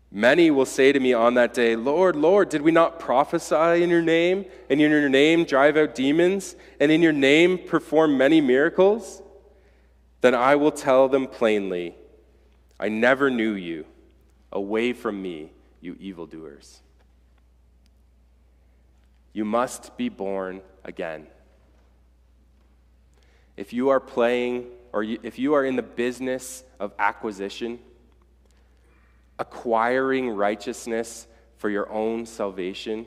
Many 0.09 0.49
will 0.49 0.65
say 0.65 0.93
to 0.93 0.99
me 1.01 1.11
on 1.11 1.33
that 1.33 1.53
day, 1.53 1.75
Lord, 1.75 2.15
Lord, 2.15 2.47
did 2.47 2.61
we 2.61 2.71
not 2.71 2.97
prophesy 2.97 3.83
in 3.83 3.89
your 3.89 4.01
name, 4.01 4.45
and 4.69 4.79
in 4.79 4.89
your 4.89 5.09
name 5.09 5.43
drive 5.43 5.75
out 5.75 5.95
demons, 5.95 6.55
and 6.79 6.93
in 6.93 7.01
your 7.01 7.11
name 7.11 7.57
perform 7.57 8.17
many 8.17 8.39
miracles? 8.39 9.21
Then 10.21 10.33
I 10.33 10.55
will 10.55 10.71
tell 10.71 11.09
them 11.09 11.27
plainly, 11.27 11.93
I 12.79 12.87
never 12.87 13.29
knew 13.29 13.51
you. 13.51 13.85
Away 14.53 14.93
from 14.93 15.21
me, 15.21 15.51
you 15.81 15.97
evildoers. 15.99 16.79
You 19.33 19.43
must 19.43 19.97
be 19.97 20.07
born 20.07 20.61
again. 20.85 21.27
If 23.57 23.73
you 23.73 23.89
are 23.89 23.99
playing, 23.99 24.67
or 24.95 25.03
if 25.03 25.37
you 25.37 25.55
are 25.55 25.65
in 25.65 25.75
the 25.75 25.83
business 25.83 26.63
of 26.79 26.93
acquisition, 26.97 27.79
acquiring 29.37 30.29
righteousness 30.29 31.27
for 31.57 31.69
your 31.69 31.91
own 31.91 32.25
salvation, 32.25 33.05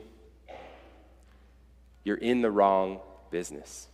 you're 2.04 2.18
in 2.18 2.42
the 2.42 2.50
wrong 2.50 3.00
business. 3.30 3.88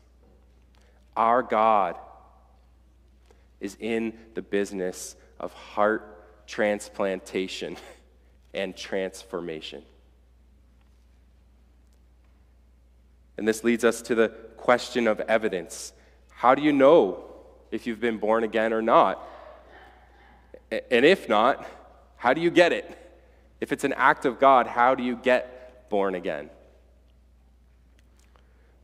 Our 1.16 1.40
God 1.44 1.94
is 3.60 3.76
in 3.78 4.12
the 4.34 4.42
business 4.42 5.14
of 5.38 5.52
heart 5.52 6.48
transplantation 6.48 7.76
and 8.54 8.76
transformation. 8.76 9.84
And 13.38 13.46
this 13.46 13.62
leads 13.62 13.84
us 13.84 14.02
to 14.02 14.16
the 14.16 14.30
question 14.56 15.06
of 15.06 15.20
evidence. 15.20 15.92
How 16.32 16.56
do 16.56 16.62
you 16.62 16.72
know 16.72 17.30
if 17.74 17.88
you've 17.88 18.00
been 18.00 18.18
born 18.18 18.44
again 18.44 18.72
or 18.72 18.80
not? 18.80 19.20
And 20.70 21.04
if 21.04 21.28
not, 21.28 21.66
how 22.16 22.32
do 22.32 22.40
you 22.40 22.50
get 22.50 22.72
it? 22.72 22.98
If 23.60 23.72
it's 23.72 23.82
an 23.82 23.92
act 23.94 24.24
of 24.24 24.38
God, 24.38 24.68
how 24.68 24.94
do 24.94 25.02
you 25.02 25.16
get 25.16 25.90
born 25.90 26.14
again? 26.14 26.50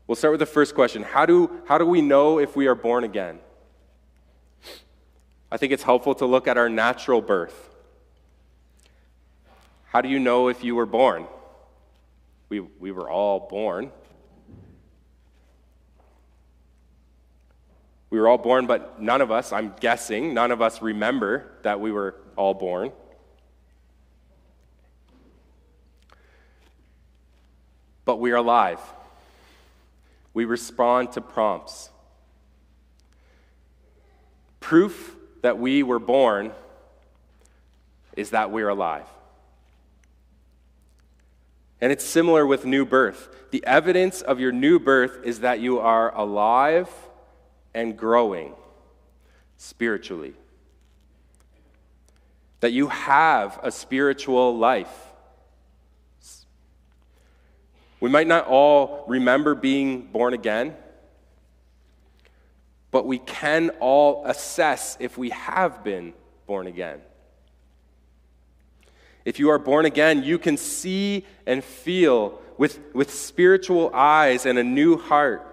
We'll 0.09 0.17
start 0.17 0.33
with 0.33 0.41
the 0.41 0.47
first 0.47 0.75
question 0.75 1.05
How 1.05 1.25
do, 1.25 1.63
how 1.69 1.79
do 1.79 1.87
we 1.87 2.03
know 2.03 2.41
if 2.41 2.57
we 2.57 2.67
are 2.67 2.75
born 2.75 3.05
again? 3.05 3.39
I 5.53 5.57
think 5.57 5.73
it's 5.73 5.85
helpful 5.85 6.15
to 6.17 6.27
look 6.27 6.49
at 6.49 6.59
our 6.59 6.69
natural 6.69 7.21
birth. 7.21 7.71
How 9.87 10.01
do 10.01 10.09
you 10.09 10.19
know 10.19 10.49
if 10.49 10.65
you 10.65 10.75
were 10.75 10.87
born? 10.87 11.27
We, 12.49 12.59
we 12.59 12.91
were 12.91 13.09
all 13.09 13.47
born. 13.49 13.93
We 18.11 18.19
were 18.19 18.29
all 18.29 18.39
born, 18.39 18.67
but 18.67 19.01
none 19.01 19.21
of 19.21 19.31
us, 19.31 19.53
I'm 19.53 19.73
guessing, 19.81 20.35
none 20.35 20.51
of 20.51 20.61
us 20.61 20.83
remember 20.83 21.53
that 21.63 21.81
we 21.81 21.93
were 21.93 22.17
all 22.37 22.55
born. 22.55 22.93
but 28.11 28.17
we 28.17 28.33
are 28.33 28.39
alive. 28.39 28.81
We 30.35 30.45
respond 30.45 31.13
to 31.13 31.21
prompts. 31.21 31.91
Proof 34.59 35.15
that 35.43 35.61
we 35.61 35.85
were 35.85 36.01
born 36.01 36.51
is 38.17 38.31
that 38.31 38.51
we're 38.51 38.69
alive. 38.69 39.07
And 41.81 41.93
it's 41.93 42.05
similar 42.05 42.45
with 42.45 42.65
new 42.65 42.85
birth. 42.85 43.29
The 43.53 43.65
evidence 43.65 44.23
of 44.23 44.41
your 44.41 44.51
new 44.51 44.81
birth 44.81 45.21
is 45.23 45.39
that 45.39 45.61
you 45.61 45.79
are 45.79 46.13
alive 46.13 46.89
and 47.75 47.97
growing 47.97 48.55
spiritually. 49.57 50.35
That 52.61 52.73
you 52.73 52.89
have 52.89 53.59
a 53.63 53.71
spiritual 53.71 54.57
life. 54.57 54.93
We 58.01 58.09
might 58.09 58.27
not 58.27 58.47
all 58.47 59.05
remember 59.09 59.55
being 59.55 60.03
born 60.03 60.33
again, 60.33 60.75
but 62.91 63.07
we 63.07 63.19
can 63.19 63.71
all 63.81 64.25
assess 64.27 64.97
if 65.01 65.19
we 65.19 65.31
have 65.31 65.85
been 65.85 66.15
born 66.47 66.67
again. 66.67 67.01
If 69.25 69.39
you 69.39 69.51
are 69.51 69.59
born 69.59 69.85
again, 69.85 70.23
you 70.23 70.39
can 70.39 70.57
see 70.57 71.27
and 71.47 71.63
feel 71.63 72.41
with, 72.57 72.81
with 72.95 73.13
spiritual 73.13 73.91
eyes 73.95 74.47
and 74.47 74.59
a 74.59 74.65
new 74.65 74.97
heart. 74.97 75.47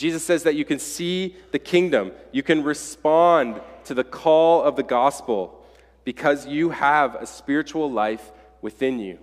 Jesus 0.00 0.24
says 0.24 0.44
that 0.44 0.54
you 0.54 0.64
can 0.64 0.78
see 0.78 1.36
the 1.50 1.58
kingdom, 1.58 2.12
you 2.32 2.42
can 2.42 2.62
respond 2.62 3.60
to 3.84 3.92
the 3.92 4.02
call 4.02 4.62
of 4.62 4.74
the 4.74 4.82
gospel 4.82 5.62
because 6.04 6.46
you 6.46 6.70
have 6.70 7.16
a 7.16 7.26
spiritual 7.26 7.92
life 7.92 8.32
within 8.62 8.98
you. 8.98 9.18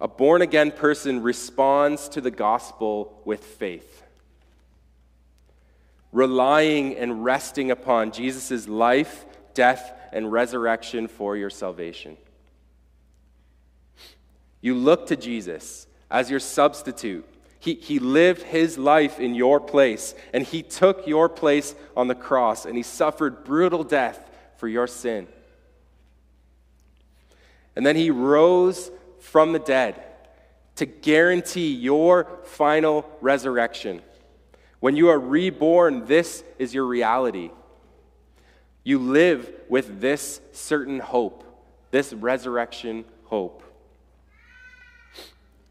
A 0.00 0.06
born 0.06 0.40
again 0.40 0.70
person 0.70 1.20
responds 1.20 2.08
to 2.10 2.20
the 2.20 2.30
gospel 2.30 3.20
with 3.24 3.42
faith, 3.42 4.04
relying 6.12 6.96
and 6.96 7.24
resting 7.24 7.72
upon 7.72 8.12
Jesus' 8.12 8.68
life, 8.68 9.24
death, 9.54 9.90
and 10.12 10.30
resurrection 10.30 11.08
for 11.08 11.36
your 11.36 11.50
salvation. 11.50 12.16
You 14.60 14.76
look 14.76 15.08
to 15.08 15.16
Jesus 15.16 15.88
as 16.08 16.30
your 16.30 16.38
substitute. 16.38 17.28
He, 17.64 17.76
he 17.76 17.98
lived 17.98 18.42
his 18.42 18.76
life 18.76 19.18
in 19.18 19.34
your 19.34 19.58
place, 19.58 20.14
and 20.34 20.44
he 20.44 20.62
took 20.62 21.06
your 21.06 21.30
place 21.30 21.74
on 21.96 22.08
the 22.08 22.14
cross, 22.14 22.66
and 22.66 22.76
he 22.76 22.82
suffered 22.82 23.42
brutal 23.42 23.82
death 23.82 24.30
for 24.58 24.68
your 24.68 24.86
sin. 24.86 25.26
And 27.74 27.86
then 27.86 27.96
he 27.96 28.10
rose 28.10 28.90
from 29.18 29.52
the 29.52 29.58
dead 29.58 30.04
to 30.76 30.84
guarantee 30.84 31.72
your 31.72 32.28
final 32.44 33.10
resurrection. 33.22 34.02
When 34.80 34.94
you 34.94 35.08
are 35.08 35.18
reborn, 35.18 36.04
this 36.04 36.44
is 36.58 36.74
your 36.74 36.84
reality. 36.84 37.50
You 38.82 38.98
live 38.98 39.50
with 39.70 40.02
this 40.02 40.38
certain 40.52 41.00
hope, 41.00 41.44
this 41.92 42.12
resurrection 42.12 43.06
hope. 43.24 43.62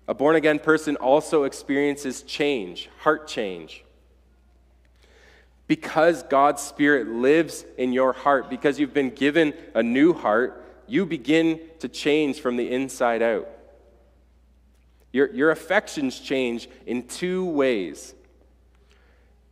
A 0.07 0.13
born 0.13 0.35
again 0.35 0.59
person 0.59 0.95
also 0.97 1.43
experiences 1.43 2.23
change, 2.23 2.89
heart 2.99 3.27
change. 3.27 3.83
Because 5.65 6.23
God's 6.23 6.61
Spirit 6.61 7.07
lives 7.07 7.65
in 7.77 7.93
your 7.93 8.11
heart, 8.11 8.49
because 8.49 8.79
you've 8.79 8.93
been 8.93 9.11
given 9.11 9.53
a 9.73 9.81
new 9.81 10.13
heart, 10.13 10.61
you 10.87 11.05
begin 11.05 11.59
to 11.79 11.87
change 11.87 12.41
from 12.41 12.57
the 12.57 12.69
inside 12.69 13.21
out. 13.21 13.47
Your, 15.13 15.31
your 15.31 15.51
affections 15.51 16.19
change 16.19 16.67
in 16.85 17.07
two 17.07 17.45
ways. 17.45 18.13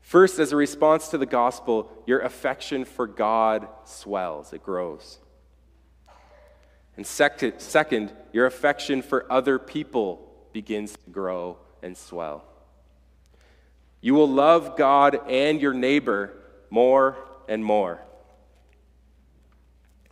First, 0.01 0.39
as 0.39 0.51
a 0.51 0.57
response 0.57 1.07
to 1.09 1.17
the 1.17 1.25
gospel, 1.25 1.89
your 2.05 2.19
affection 2.19 2.83
for 2.83 3.07
God 3.07 3.69
swells, 3.85 4.51
it 4.51 4.63
grows. 4.63 5.19
And 6.97 7.07
second, 7.07 7.59
second, 7.59 8.11
your 8.33 8.47
affection 8.47 9.01
for 9.01 9.31
other 9.31 9.57
people 9.57 10.27
begins 10.53 10.93
to 10.93 11.09
grow 11.11 11.57
and 11.81 11.97
swell. 11.97 12.43
You 14.01 14.13
will 14.15 14.29
love 14.29 14.77
God 14.77 15.19
and 15.29 15.61
your 15.61 15.73
neighbor 15.73 16.33
more 16.69 17.17
and 17.47 17.63
more. 17.63 18.01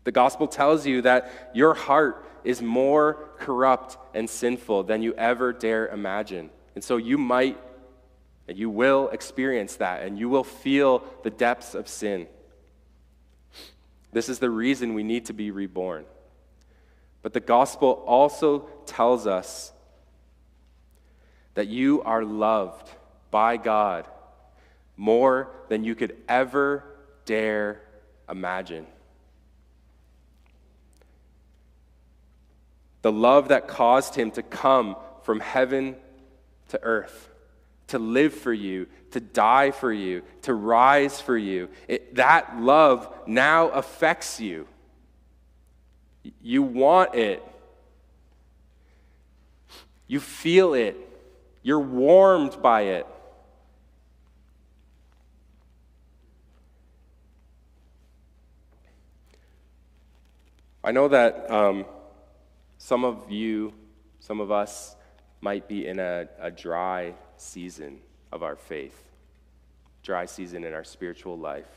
The 0.04 0.12
gospel 0.12 0.48
tells 0.48 0.86
you 0.86 1.02
that 1.02 1.52
your 1.54 1.74
heart 1.74 2.26
is 2.44 2.62
more 2.62 3.30
corrupt 3.38 3.98
and 4.14 4.30
sinful 4.30 4.84
than 4.84 5.02
you 5.02 5.14
ever 5.16 5.54
dare 5.54 5.88
imagine. 5.88 6.50
And 6.76 6.84
so 6.84 6.98
you 6.98 7.18
might 7.18 7.58
and 8.48 8.58
you 8.58 8.70
will 8.70 9.10
experience 9.10 9.76
that 9.76 10.02
and 10.02 10.18
you 10.18 10.28
will 10.30 10.44
feel 10.44 11.04
the 11.24 11.30
depths 11.30 11.76
of 11.76 11.88
sin. 11.88 12.28
This 14.12 14.30
is 14.30 14.40
the 14.40 14.50
reason 14.50 14.96
we 14.96 15.04
need 15.04 15.26
to 15.26 15.34
be 15.34 15.52
reborn. 15.52 16.06
But 17.22 17.34
the 17.34 17.40
gospel 17.40 18.04
also 18.08 18.68
tells 18.86 19.28
us 19.28 19.72
that 21.56 21.68
you 21.68 22.02
are 22.04 22.24
loved 22.24 22.90
by 23.32 23.58
God 23.58 24.06
more 24.98 25.50
than 25.70 25.84
you 25.84 25.96
could 25.96 26.18
ever 26.28 26.84
dare 27.26 27.82
imagine. 28.30 28.86
The 33.02 33.12
love 33.12 33.48
that 33.48 33.68
caused 33.68 34.16
him 34.16 34.32
to 34.32 34.44
come 34.44 34.98
from 35.24 35.40
heaven 35.40 35.96
to 36.70 36.84
earth, 36.84 37.30
to 37.88 38.00
live 38.00 38.34
for 38.34 38.54
you, 38.54 38.88
to 39.12 39.20
die 39.20 39.72
for 39.72 39.92
you, 39.92 40.22
to 40.44 40.54
rise 40.54 41.22
for 41.22 41.38
you. 41.38 41.70
It, 41.88 42.16
that 42.16 42.60
love 42.60 43.14
now 43.26 43.70
affects 43.70 44.40
you. 44.40 44.68
You 46.42 46.62
want 46.62 47.16
it. 47.16 47.44
You 50.08 50.20
feel 50.20 50.74
it. 50.74 51.09
You're 51.62 51.80
warmed 51.80 52.62
by 52.62 52.82
it. 52.82 53.08
I 60.84 60.92
know 60.92 61.10
that 61.10 61.52
um, 61.52 61.86
some 62.78 63.04
of 63.04 63.30
you, 63.30 63.74
some 64.20 64.40
of 64.40 64.52
us, 64.52 64.96
might 65.42 65.68
be 65.68 65.86
in 65.86 66.00
a, 66.00 66.28
a 66.40 66.50
dry 66.52 67.14
season 67.38 68.00
of 68.32 68.44
our 68.44 68.56
faith, 68.56 69.04
dry 70.04 70.26
season 70.26 70.64
in 70.64 70.74
our 70.74 70.84
spiritual 70.84 71.38
life. 71.38 71.68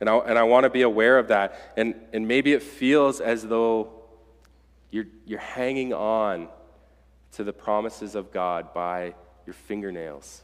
And 0.00 0.08
I, 0.08 0.16
and 0.18 0.38
I 0.38 0.42
want 0.44 0.64
to 0.64 0.70
be 0.70 0.82
aware 0.82 1.18
of 1.18 1.28
that. 1.28 1.72
And, 1.76 1.94
and 2.12 2.26
maybe 2.26 2.52
it 2.52 2.62
feels 2.62 3.20
as 3.20 3.46
though 3.46 3.92
you're, 4.90 5.06
you're 5.24 5.38
hanging 5.38 5.92
on 5.92 6.48
to 7.34 7.44
the 7.44 7.52
promises 7.52 8.14
of 8.14 8.32
God 8.32 8.72
by 8.72 9.14
your 9.44 9.54
fingernails. 9.54 10.42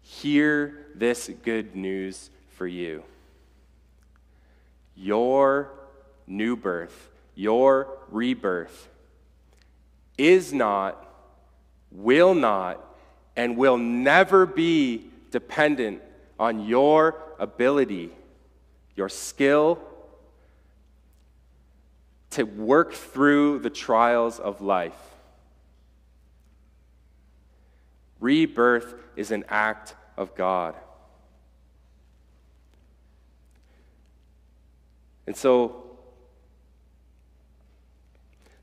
Hear 0.00 0.86
this 0.94 1.30
good 1.42 1.74
news 1.74 2.30
for 2.56 2.66
you. 2.66 3.02
Your 4.94 5.70
new 6.26 6.56
birth, 6.56 7.10
your 7.34 7.98
rebirth, 8.10 8.88
is 10.16 10.52
not, 10.52 11.04
will 11.90 12.34
not, 12.34 12.84
and 13.36 13.56
will 13.56 13.76
never 13.76 14.46
be 14.46 15.10
dependent 15.30 16.02
on 16.38 16.64
your 16.66 17.20
ability, 17.38 18.10
your 18.96 19.08
skill 19.08 19.80
to 22.30 22.44
work 22.44 22.92
through 22.92 23.60
the 23.60 23.70
trials 23.70 24.38
of 24.38 24.60
life. 24.60 24.92
Rebirth 28.20 28.94
is 29.16 29.30
an 29.30 29.44
act 29.48 29.94
of 30.16 30.34
God. 30.34 30.74
And 35.26 35.36
so 35.36 35.84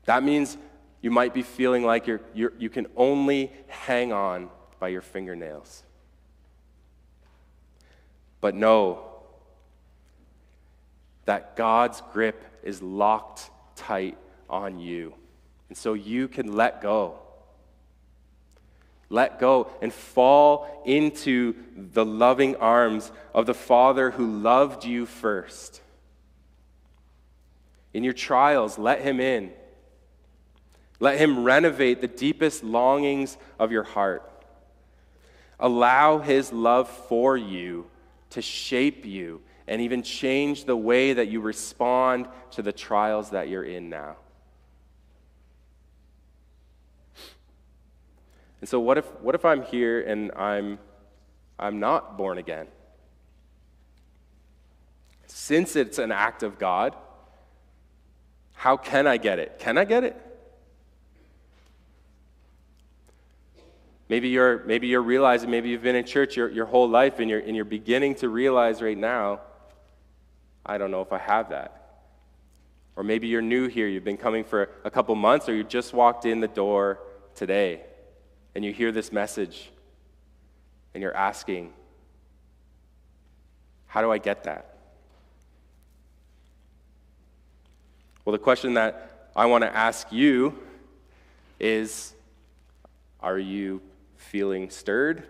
that 0.04 0.22
means 0.22 0.56
you 1.00 1.10
might 1.10 1.32
be 1.32 1.42
feeling 1.42 1.84
like 1.84 2.06
you're, 2.06 2.20
you're, 2.34 2.52
you 2.58 2.68
can 2.68 2.86
only 2.96 3.52
hang 3.68 4.12
on 4.12 4.50
by 4.78 4.88
your 4.88 5.00
fingernails. 5.00 5.82
But 8.40 8.54
know 8.54 9.04
that 11.24 11.56
God's 11.56 12.02
grip 12.12 12.44
is 12.62 12.82
locked 12.82 13.50
tight 13.76 14.18
on 14.50 14.78
you. 14.78 15.14
And 15.68 15.76
so 15.76 15.94
you 15.94 16.28
can 16.28 16.54
let 16.56 16.80
go. 16.80 17.18
Let 19.08 19.38
go 19.38 19.70
and 19.80 19.92
fall 19.92 20.82
into 20.84 21.54
the 21.76 22.04
loving 22.04 22.56
arms 22.56 23.12
of 23.34 23.46
the 23.46 23.54
Father 23.54 24.10
who 24.10 24.26
loved 24.26 24.84
you 24.84 25.06
first. 25.06 25.80
In 27.94 28.02
your 28.02 28.12
trials, 28.12 28.78
let 28.78 29.02
Him 29.02 29.20
in. 29.20 29.52
Let 30.98 31.18
Him 31.18 31.44
renovate 31.44 32.00
the 32.00 32.08
deepest 32.08 32.64
longings 32.64 33.38
of 33.58 33.70
your 33.70 33.84
heart. 33.84 34.28
Allow 35.60 36.18
His 36.18 36.52
love 36.52 36.88
for 36.88 37.36
you 37.36 37.86
to 38.30 38.42
shape 38.42 39.06
you 39.06 39.40
and 39.68 39.80
even 39.80 40.02
change 40.02 40.64
the 40.64 40.76
way 40.76 41.12
that 41.12 41.28
you 41.28 41.40
respond 41.40 42.28
to 42.52 42.62
the 42.62 42.72
trials 42.72 43.30
that 43.30 43.48
you're 43.48 43.64
in 43.64 43.88
now. 43.88 44.16
And 48.60 48.68
so, 48.68 48.80
what 48.80 48.98
if, 48.98 49.04
what 49.20 49.34
if 49.34 49.44
I'm 49.44 49.62
here 49.62 50.00
and 50.00 50.32
I'm, 50.32 50.78
I'm 51.58 51.78
not 51.78 52.16
born 52.16 52.38
again? 52.38 52.66
Since 55.26 55.76
it's 55.76 55.98
an 55.98 56.12
act 56.12 56.42
of 56.42 56.58
God, 56.58 56.96
how 58.54 58.76
can 58.76 59.06
I 59.06 59.18
get 59.18 59.38
it? 59.38 59.58
Can 59.58 59.76
I 59.76 59.84
get 59.84 60.04
it? 60.04 60.20
Maybe 64.08 64.28
you're, 64.28 64.64
maybe 64.64 64.86
you're 64.86 65.02
realizing, 65.02 65.50
maybe 65.50 65.68
you've 65.68 65.82
been 65.82 65.96
in 65.96 66.04
church 66.04 66.36
your, 66.36 66.48
your 66.48 66.66
whole 66.66 66.88
life 66.88 67.18
and 67.18 67.28
you're, 67.28 67.40
and 67.40 67.56
you're 67.56 67.64
beginning 67.64 68.14
to 68.16 68.28
realize 68.28 68.80
right 68.80 68.96
now, 68.96 69.40
I 70.66 70.78
don't 70.78 70.90
know 70.90 71.00
if 71.00 71.12
I 71.12 71.18
have 71.18 71.50
that. 71.50 71.82
Or 72.96 73.04
maybe 73.04 73.28
you're 73.28 73.42
new 73.42 73.68
here, 73.68 73.86
you've 73.86 74.04
been 74.04 74.16
coming 74.16 74.42
for 74.42 74.70
a 74.84 74.90
couple 74.90 75.14
months, 75.14 75.48
or 75.48 75.54
you 75.54 75.62
just 75.62 75.92
walked 75.92 76.24
in 76.24 76.40
the 76.40 76.48
door 76.48 76.98
today 77.34 77.82
and 78.54 78.64
you 78.64 78.72
hear 78.72 78.90
this 78.90 79.12
message 79.12 79.70
and 80.94 81.02
you're 81.02 81.14
asking, 81.14 81.72
How 83.86 84.00
do 84.00 84.10
I 84.10 84.18
get 84.18 84.44
that? 84.44 84.76
Well, 88.24 88.32
the 88.32 88.38
question 88.38 88.74
that 88.74 89.30
I 89.36 89.46
want 89.46 89.62
to 89.62 89.74
ask 89.74 90.10
you 90.10 90.58
is 91.60 92.14
Are 93.20 93.38
you 93.38 93.82
feeling 94.16 94.70
stirred? 94.70 95.22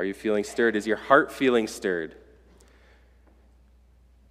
Are 0.00 0.04
you 0.04 0.14
feeling 0.14 0.44
stirred? 0.44 0.76
Is 0.76 0.86
your 0.86 0.96
heart 0.96 1.30
feeling 1.30 1.66
stirred? 1.66 2.14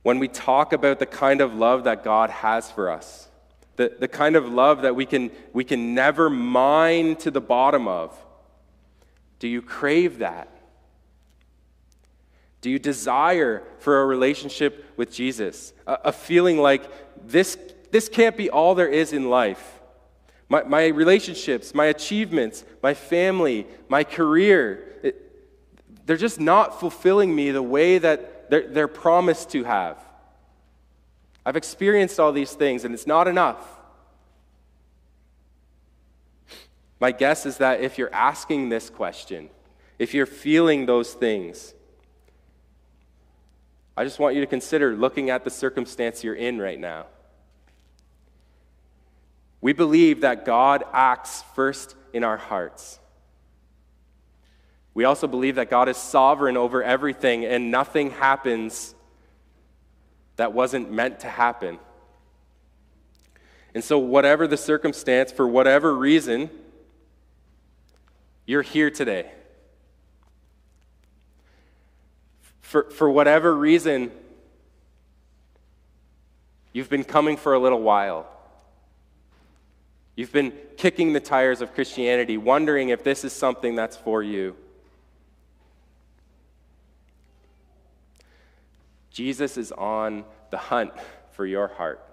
When 0.01 0.17
we 0.17 0.27
talk 0.27 0.73
about 0.73 0.97
the 0.97 1.05
kind 1.05 1.41
of 1.41 1.53
love 1.53 1.83
that 1.83 2.03
God 2.03 2.31
has 2.31 2.71
for 2.71 2.89
us, 2.89 3.27
the, 3.75 3.95
the 3.99 4.07
kind 4.07 4.35
of 4.35 4.51
love 4.51 4.81
that 4.81 4.95
we 4.95 5.05
can, 5.05 5.29
we 5.53 5.63
can 5.63 5.93
never 5.93 6.27
mine 6.27 7.17
to 7.17 7.29
the 7.29 7.39
bottom 7.39 7.87
of, 7.87 8.17
do 9.37 9.47
you 9.47 9.61
crave 9.61 10.17
that? 10.17 10.49
Do 12.61 12.71
you 12.71 12.79
desire 12.79 13.61
for 13.77 14.01
a 14.01 14.07
relationship 14.07 14.91
with 14.97 15.13
Jesus? 15.13 15.71
A, 15.85 15.99
a 16.05 16.11
feeling 16.11 16.57
like 16.57 16.81
this, 17.27 17.59
this 17.91 18.09
can't 18.09 18.35
be 18.35 18.49
all 18.49 18.73
there 18.73 18.87
is 18.87 19.13
in 19.13 19.29
life. 19.29 19.79
My, 20.49 20.63
my 20.63 20.87
relationships, 20.87 21.75
my 21.75 21.85
achievements, 21.85 22.65
my 22.81 22.95
family, 22.95 23.67
my 23.87 24.03
career, 24.03 24.88
they're 26.09 26.17
just 26.17 26.39
not 26.39 26.79
fulfilling 26.79 27.35
me 27.35 27.51
the 27.51 27.61
way 27.61 27.99
that 27.99 28.49
they're, 28.49 28.67
they're 28.67 28.87
promised 28.87 29.51
to 29.51 29.63
have. 29.63 30.03
I've 31.45 31.55
experienced 31.55 32.19
all 32.19 32.31
these 32.31 32.53
things, 32.53 32.83
and 32.83 32.95
it's 32.95 33.05
not 33.05 33.27
enough. 33.27 33.63
My 36.99 37.11
guess 37.11 37.45
is 37.45 37.57
that 37.57 37.81
if 37.81 37.99
you're 37.99 38.11
asking 38.11 38.69
this 38.69 38.89
question, 38.89 39.51
if 39.99 40.15
you're 40.15 40.25
feeling 40.25 40.87
those 40.87 41.13
things, 41.13 41.75
I 43.95 44.03
just 44.03 44.17
want 44.17 44.33
you 44.33 44.41
to 44.41 44.47
consider 44.47 44.95
looking 44.95 45.29
at 45.29 45.43
the 45.43 45.51
circumstance 45.51 46.23
you're 46.23 46.33
in 46.33 46.59
right 46.59 46.79
now. 46.79 47.05
We 49.61 49.73
believe 49.73 50.21
that 50.21 50.43
God 50.43 50.83
acts 50.91 51.43
first 51.53 51.95
in 52.13 52.23
our 52.23 52.37
hearts. 52.37 52.98
We 54.93 55.03
also 55.03 55.27
believe 55.27 55.55
that 55.55 55.69
God 55.69 55.87
is 55.87 55.97
sovereign 55.97 56.57
over 56.57 56.83
everything 56.83 57.45
and 57.45 57.71
nothing 57.71 58.11
happens 58.11 58.95
that 60.35 60.53
wasn't 60.53 60.91
meant 60.91 61.21
to 61.21 61.27
happen. 61.27 61.79
And 63.73 63.83
so, 63.83 63.99
whatever 63.99 64.47
the 64.47 64.57
circumstance, 64.57 65.31
for 65.31 65.47
whatever 65.47 65.95
reason, 65.95 66.49
you're 68.45 68.63
here 68.63 68.89
today. 68.89 69.29
For, 72.61 72.89
for 72.89 73.09
whatever 73.09 73.55
reason, 73.55 74.11
you've 76.73 76.89
been 76.89 77.03
coming 77.03 77.37
for 77.37 77.53
a 77.53 77.59
little 77.59 77.81
while. 77.81 78.27
You've 80.15 80.31
been 80.31 80.53
kicking 80.77 81.13
the 81.13 81.19
tires 81.19 81.61
of 81.61 81.73
Christianity, 81.73 82.37
wondering 82.37 82.89
if 82.89 83.03
this 83.03 83.23
is 83.23 83.33
something 83.33 83.75
that's 83.75 83.97
for 83.97 84.21
you. 84.23 84.55
Jesus 89.11 89.57
is 89.57 89.71
on 89.71 90.25
the 90.51 90.57
hunt 90.57 90.91
for 91.31 91.45
your 91.45 91.67
heart. 91.67 92.05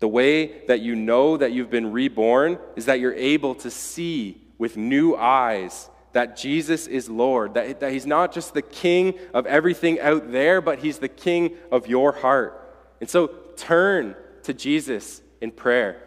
The 0.00 0.08
way 0.08 0.66
that 0.66 0.80
you 0.80 0.96
know 0.96 1.36
that 1.36 1.52
you've 1.52 1.70
been 1.70 1.92
reborn 1.92 2.58
is 2.74 2.86
that 2.86 3.00
you're 3.00 3.14
able 3.14 3.54
to 3.56 3.70
see 3.70 4.40
with 4.58 4.76
new 4.76 5.14
eyes 5.14 5.88
that 6.12 6.36
Jesus 6.36 6.86
is 6.86 7.08
Lord, 7.08 7.54
that, 7.54 7.80
that 7.80 7.92
He's 7.92 8.06
not 8.06 8.32
just 8.32 8.54
the 8.54 8.62
king 8.62 9.18
of 9.32 9.46
everything 9.46 10.00
out 10.00 10.32
there, 10.32 10.60
but 10.60 10.80
He's 10.80 10.98
the 10.98 11.08
king 11.08 11.52
of 11.70 11.86
your 11.86 12.12
heart. 12.12 12.56
And 13.00 13.08
so 13.08 13.28
turn 13.56 14.16
to 14.42 14.54
Jesus 14.54 15.22
in 15.40 15.50
prayer. 15.50 16.02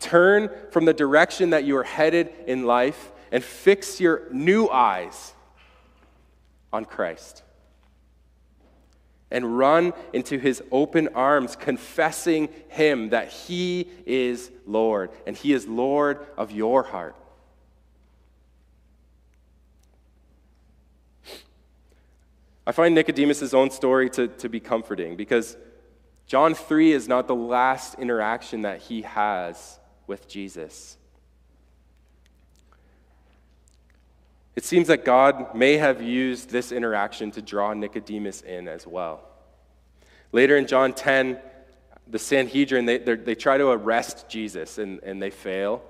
Turn 0.00 0.50
from 0.70 0.86
the 0.86 0.94
direction 0.94 1.50
that 1.50 1.64
you 1.64 1.76
are 1.76 1.84
headed 1.84 2.32
in 2.46 2.64
life 2.64 3.12
and 3.30 3.42
fix 3.42 4.00
your 4.00 4.22
new 4.32 4.68
eyes 4.68 5.34
on 6.72 6.84
Christ. 6.84 7.42
And 9.30 9.56
run 9.56 9.92
into 10.12 10.38
his 10.38 10.62
open 10.72 11.08
arms, 11.14 11.54
confessing 11.54 12.48
him 12.68 13.10
that 13.10 13.28
he 13.28 13.88
is 14.04 14.50
Lord 14.66 15.10
and 15.26 15.36
he 15.36 15.52
is 15.52 15.68
Lord 15.68 16.26
of 16.36 16.50
your 16.50 16.82
heart. 16.82 17.14
I 22.66 22.72
find 22.72 22.94
Nicodemus' 22.94 23.54
own 23.54 23.70
story 23.70 24.10
to, 24.10 24.28
to 24.28 24.48
be 24.48 24.60
comforting 24.60 25.16
because 25.16 25.56
John 26.26 26.54
3 26.54 26.92
is 26.92 27.08
not 27.08 27.26
the 27.26 27.34
last 27.34 27.98
interaction 27.98 28.62
that 28.62 28.80
he 28.82 29.02
has 29.02 29.80
with 30.06 30.28
Jesus. 30.28 30.96
It 34.56 34.64
seems 34.64 34.88
that 34.88 35.04
God 35.04 35.54
may 35.54 35.76
have 35.76 36.02
used 36.02 36.50
this 36.50 36.72
interaction 36.72 37.30
to 37.32 37.42
draw 37.42 37.72
Nicodemus 37.72 38.40
in 38.42 38.68
as 38.68 38.86
well. 38.86 39.22
Later 40.32 40.56
in 40.56 40.66
John 40.66 40.92
10, 40.92 41.38
the 42.08 42.18
Sanhedrin, 42.18 42.84
they, 42.84 42.98
they 42.98 43.34
try 43.34 43.58
to 43.58 43.68
arrest 43.68 44.28
Jesus 44.28 44.78
and, 44.78 45.00
and 45.02 45.22
they 45.22 45.30
fail. 45.30 45.82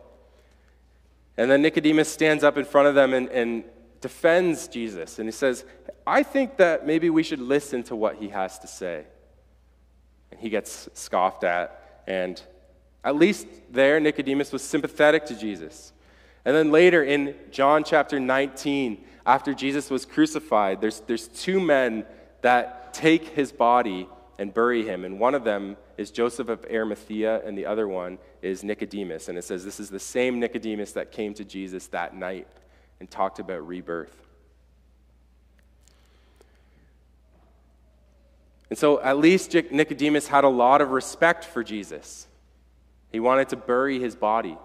And 1.36 1.50
then 1.50 1.62
Nicodemus 1.62 2.08
stands 2.08 2.44
up 2.44 2.58
in 2.58 2.64
front 2.64 2.88
of 2.88 2.94
them 2.94 3.14
and, 3.14 3.28
and 3.30 3.64
defends 4.00 4.68
Jesus. 4.68 5.18
And 5.18 5.26
he 5.26 5.32
says, 5.32 5.64
I 6.06 6.22
think 6.22 6.56
that 6.58 6.86
maybe 6.86 7.08
we 7.10 7.22
should 7.22 7.40
listen 7.40 7.82
to 7.84 7.96
what 7.96 8.16
he 8.16 8.28
has 8.28 8.58
to 8.60 8.66
say. 8.66 9.04
And 10.30 10.40
he 10.40 10.50
gets 10.50 10.88
scoffed 10.94 11.44
at. 11.44 12.02
And 12.06 12.40
at 13.04 13.16
least 13.16 13.46
there, 13.70 14.00
Nicodemus 14.00 14.52
was 14.52 14.62
sympathetic 14.62 15.26
to 15.26 15.34
Jesus. 15.34 15.92
And 16.44 16.56
then 16.56 16.70
later 16.70 17.02
in 17.02 17.34
John 17.50 17.84
chapter 17.84 18.18
19, 18.18 19.04
after 19.26 19.52
Jesus 19.54 19.90
was 19.90 20.06
crucified, 20.06 20.80
there's, 20.80 21.00
there's 21.00 21.28
two 21.28 21.60
men 21.60 22.06
that 22.40 22.94
take 22.94 23.28
his 23.28 23.52
body 23.52 24.08
and 24.38 24.52
bury 24.54 24.86
him. 24.86 25.04
And 25.04 25.20
one 25.20 25.34
of 25.34 25.44
them 25.44 25.76
is 25.98 26.10
Joseph 26.10 26.48
of 26.48 26.64
Arimathea, 26.70 27.42
and 27.44 27.56
the 27.56 27.66
other 27.66 27.86
one 27.86 28.18
is 28.40 28.64
Nicodemus. 28.64 29.28
And 29.28 29.36
it 29.36 29.44
says 29.44 29.64
this 29.64 29.78
is 29.78 29.90
the 29.90 30.00
same 30.00 30.40
Nicodemus 30.40 30.92
that 30.92 31.12
came 31.12 31.34
to 31.34 31.44
Jesus 31.44 31.88
that 31.88 32.16
night 32.16 32.48
and 33.00 33.10
talked 33.10 33.38
about 33.38 33.66
rebirth. 33.66 34.16
And 38.70 38.78
so 38.78 39.00
at 39.02 39.18
least 39.18 39.52
Nicodemus 39.52 40.28
had 40.28 40.44
a 40.44 40.48
lot 40.48 40.80
of 40.80 40.90
respect 40.90 41.44
for 41.44 41.62
Jesus. 41.62 42.26
He 43.10 43.20
wanted 43.20 43.48
to 43.50 43.56
bury 43.56 43.98
his 43.98 44.14
body. 44.14 44.56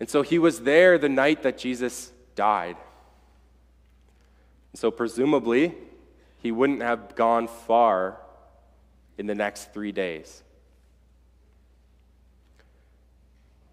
And 0.00 0.08
so 0.08 0.22
he 0.22 0.38
was 0.38 0.60
there 0.60 0.98
the 0.98 1.08
night 1.08 1.42
that 1.42 1.58
Jesus 1.58 2.12
died. 2.34 2.76
And 4.72 4.78
so 4.78 4.90
presumably, 4.90 5.74
he 6.40 6.52
wouldn't 6.52 6.82
have 6.82 7.16
gone 7.16 7.48
far 7.48 8.20
in 9.16 9.26
the 9.26 9.34
next 9.34 9.72
three 9.72 9.92
days. 9.92 10.42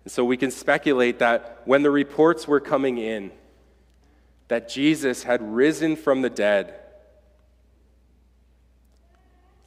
And 0.03 0.11
so 0.11 0.23
we 0.23 0.37
can 0.37 0.51
speculate 0.51 1.19
that 1.19 1.61
when 1.65 1.83
the 1.83 1.91
reports 1.91 2.47
were 2.47 2.59
coming 2.59 2.97
in 2.97 3.31
that 4.47 4.69
Jesus 4.69 5.23
had 5.23 5.41
risen 5.41 5.95
from 5.95 6.21
the 6.21 6.29
dead, 6.29 6.75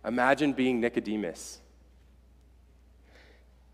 imagine 0.04 0.52
being 0.52 0.80
Nicodemus. 0.80 1.60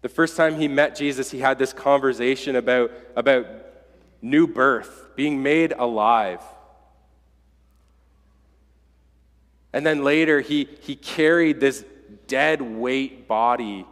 The 0.04 0.10
first 0.10 0.36
time 0.36 0.56
he 0.56 0.68
met 0.68 0.94
Jesus, 0.94 1.30
he 1.30 1.38
had 1.38 1.58
this 1.58 1.72
conversation 1.72 2.56
about, 2.56 2.90
about 3.16 3.46
new 4.20 4.46
birth, 4.46 5.08
being 5.16 5.42
made 5.42 5.72
alive. 5.72 6.42
And 9.72 9.86
then 9.86 10.04
later, 10.04 10.42
he, 10.42 10.68
he 10.82 10.94
carried 10.94 11.58
this 11.58 11.86
dead 12.26 12.60
weight 12.60 13.26
body 13.26 13.86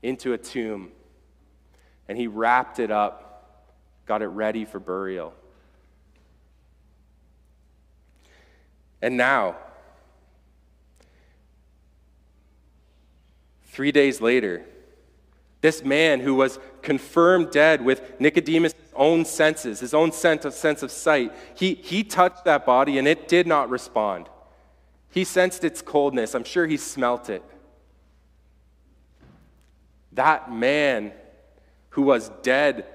into 0.00 0.32
a 0.32 0.38
tomb 0.38 0.92
and 2.06 2.16
he 2.16 2.28
wrapped 2.28 2.78
it 2.78 2.92
up, 2.92 3.74
got 4.06 4.22
it 4.22 4.28
ready 4.28 4.64
for 4.64 4.78
burial. 4.78 5.34
And 9.02 9.16
now, 9.16 9.56
three 13.72 13.90
days 13.90 14.20
later, 14.20 14.64
this 15.60 15.82
man 15.84 16.20
who 16.20 16.34
was 16.34 16.58
confirmed 16.82 17.50
dead 17.50 17.84
with 17.84 18.20
Nicodemus' 18.20 18.74
own 18.94 19.24
senses, 19.24 19.80
his 19.80 19.94
own 19.94 20.12
sense 20.12 20.44
of, 20.44 20.54
sense 20.54 20.82
of 20.82 20.90
sight, 20.90 21.32
he, 21.54 21.74
he 21.74 22.04
touched 22.04 22.44
that 22.44 22.64
body 22.64 22.98
and 22.98 23.08
it 23.08 23.28
did 23.28 23.46
not 23.46 23.68
respond. 23.70 24.28
He 25.10 25.24
sensed 25.24 25.64
its 25.64 25.82
coldness. 25.82 26.34
I'm 26.34 26.44
sure 26.44 26.66
he 26.66 26.76
smelt 26.76 27.28
it. 27.28 27.42
That 30.12 30.52
man 30.52 31.12
who 31.90 32.02
was 32.02 32.30
dead, 32.42 32.86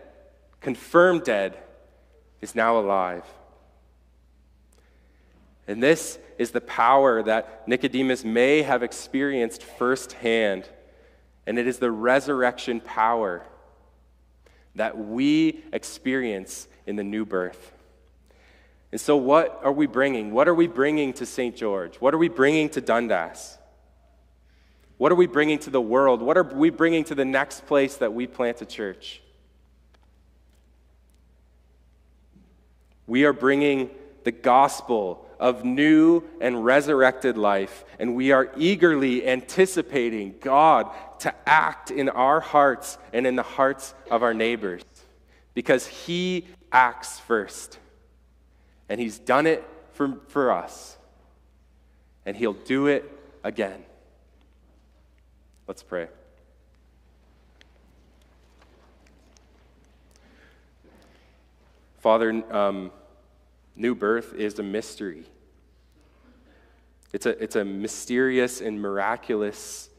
confirmed 0.62 1.24
dead, 1.24 1.58
is 2.42 2.56
now 2.56 2.78
alive. 2.78 3.24
And 5.68 5.82
this 5.82 6.20
is 6.38 6.52
the 6.52 6.62
power 6.62 7.24
that 7.24 7.68
Nicodemus 7.68 8.24
may 8.24 8.62
have 8.62 8.84
experienced 8.84 9.64
firsthand. 9.64 10.68
And 11.46 11.60
it 11.60 11.68
is 11.68 11.80
the 11.80 11.92
resurrection 11.92 12.80
power 12.80 13.46
that 14.76 14.98
we 14.98 15.64
experience 15.72 16.68
in 16.86 16.96
the 16.96 17.04
new 17.04 17.26
birth. 17.26 17.74
And 18.92 19.02
so, 19.02 19.18
what 19.18 19.60
are 19.64 19.72
we 19.72 19.88
bringing? 19.88 20.34
What 20.34 20.48
are 20.48 20.54
we 20.54 20.68
bringing 20.68 21.14
to 21.14 21.26
St. 21.26 21.56
George? 21.56 21.96
What 21.98 22.14
are 22.14 22.18
we 22.18 22.30
bringing 22.30 22.70
to 22.70 22.82
Dundas? 22.82 23.58
What 24.98 25.12
are 25.12 25.16
we 25.16 25.26
bringing 25.26 25.60
to 25.60 25.70
the 25.70 25.82
world? 25.82 26.22
What 26.22 26.38
are 26.38 26.44
we 26.44 26.70
bringing 26.70 27.04
to 27.06 27.16
the 27.16 27.26
next 27.26 27.66
place 27.66 27.98
that 27.98 28.14
we 28.14 28.28
plant 28.28 28.62
a 28.62 28.66
church? 28.66 29.22
We 33.08 33.26
are 33.26 33.34
bringing 33.34 33.90
the 34.24 34.32
gospel 34.32 35.28
of 35.44 35.66
new 35.66 36.24
and 36.40 36.64
resurrected 36.64 37.38
life, 37.38 37.84
and 38.00 38.16
we 38.16 38.32
are 38.32 38.50
eagerly 38.56 39.28
anticipating 39.28 40.34
God 40.40 40.90
to 41.20 41.36
act 41.46 41.92
in 41.92 42.08
our 42.08 42.40
hearts 42.40 42.98
and 43.12 43.28
in 43.28 43.36
the 43.36 43.44
hearts 43.44 43.94
of 44.10 44.24
our 44.24 44.34
neighbors 44.34 44.84
because 45.54 45.86
He 45.86 46.48
acts 46.72 47.20
first. 47.20 47.78
And 48.88 49.02
He's 49.02 49.20
done 49.20 49.46
it 49.46 49.68
for, 49.92 50.18
for 50.30 50.50
us, 50.50 50.98
and 52.26 52.38
He'll 52.38 52.54
do 52.54 52.88
it 52.88 53.04
again. 53.44 53.84
Let's 55.68 55.84
pray. 55.84 56.08
Father, 62.00 62.44
um, 62.50 62.92
new 63.76 63.94
birth 63.94 64.34
is 64.36 64.58
a 64.60 64.64
mystery. 64.64 65.26
It's 67.14 67.28
a, 67.28 67.42
it's 67.42 67.56
a 67.56 67.64
mysterious 67.64 68.60
and 68.60 68.82
miraculous 68.82 69.90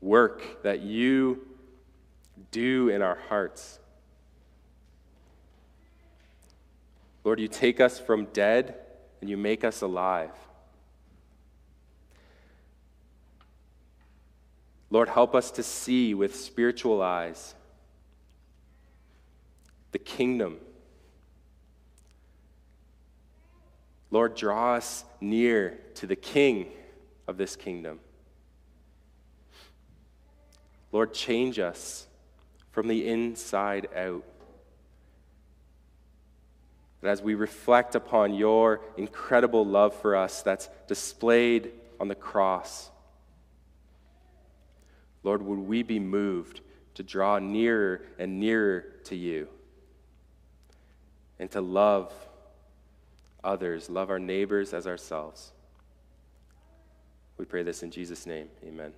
work 0.00 0.62
that 0.64 0.80
you 0.80 1.46
do 2.50 2.88
in 2.88 3.02
our 3.02 3.16
hearts. 3.28 3.78
Lord, 7.22 7.40
you 7.40 7.48
take 7.48 7.80
us 7.80 7.98
from 7.98 8.26
dead 8.26 8.74
and 9.20 9.30
you 9.30 9.36
make 9.36 9.64
us 9.64 9.80
alive. 9.80 10.32
Lord, 14.90 15.08
help 15.08 15.34
us 15.34 15.50
to 15.52 15.62
see 15.62 16.14
with 16.14 16.36
spiritual 16.36 17.00
eyes 17.00 17.54
the 19.92 19.98
kingdom. 19.98 20.58
Lord, 24.14 24.36
draw 24.36 24.74
us 24.74 25.04
near 25.20 25.76
to 25.96 26.06
the 26.06 26.14
King 26.14 26.68
of 27.26 27.36
this 27.36 27.56
kingdom. 27.56 27.98
Lord, 30.92 31.12
change 31.12 31.58
us 31.58 32.06
from 32.70 32.86
the 32.86 33.08
inside 33.08 33.88
out. 33.96 34.22
That 37.00 37.08
as 37.08 37.22
we 37.22 37.34
reflect 37.34 37.96
upon 37.96 38.34
your 38.34 38.82
incredible 38.96 39.66
love 39.66 39.96
for 39.96 40.14
us 40.14 40.42
that's 40.42 40.68
displayed 40.86 41.72
on 41.98 42.06
the 42.06 42.14
cross, 42.14 42.92
Lord, 45.24 45.42
would 45.42 45.58
we 45.58 45.82
be 45.82 45.98
moved 45.98 46.60
to 46.94 47.02
draw 47.02 47.40
nearer 47.40 48.02
and 48.20 48.38
nearer 48.38 48.84
to 49.06 49.16
you 49.16 49.48
and 51.40 51.50
to 51.50 51.60
love 51.60 52.12
others, 53.44 53.90
love 53.90 54.10
our 54.10 54.18
neighbors 54.18 54.72
as 54.72 54.86
ourselves. 54.86 55.52
We 57.36 57.44
pray 57.44 57.62
this 57.62 57.82
in 57.82 57.90
Jesus' 57.90 58.26
name. 58.26 58.48
Amen. 58.66 58.92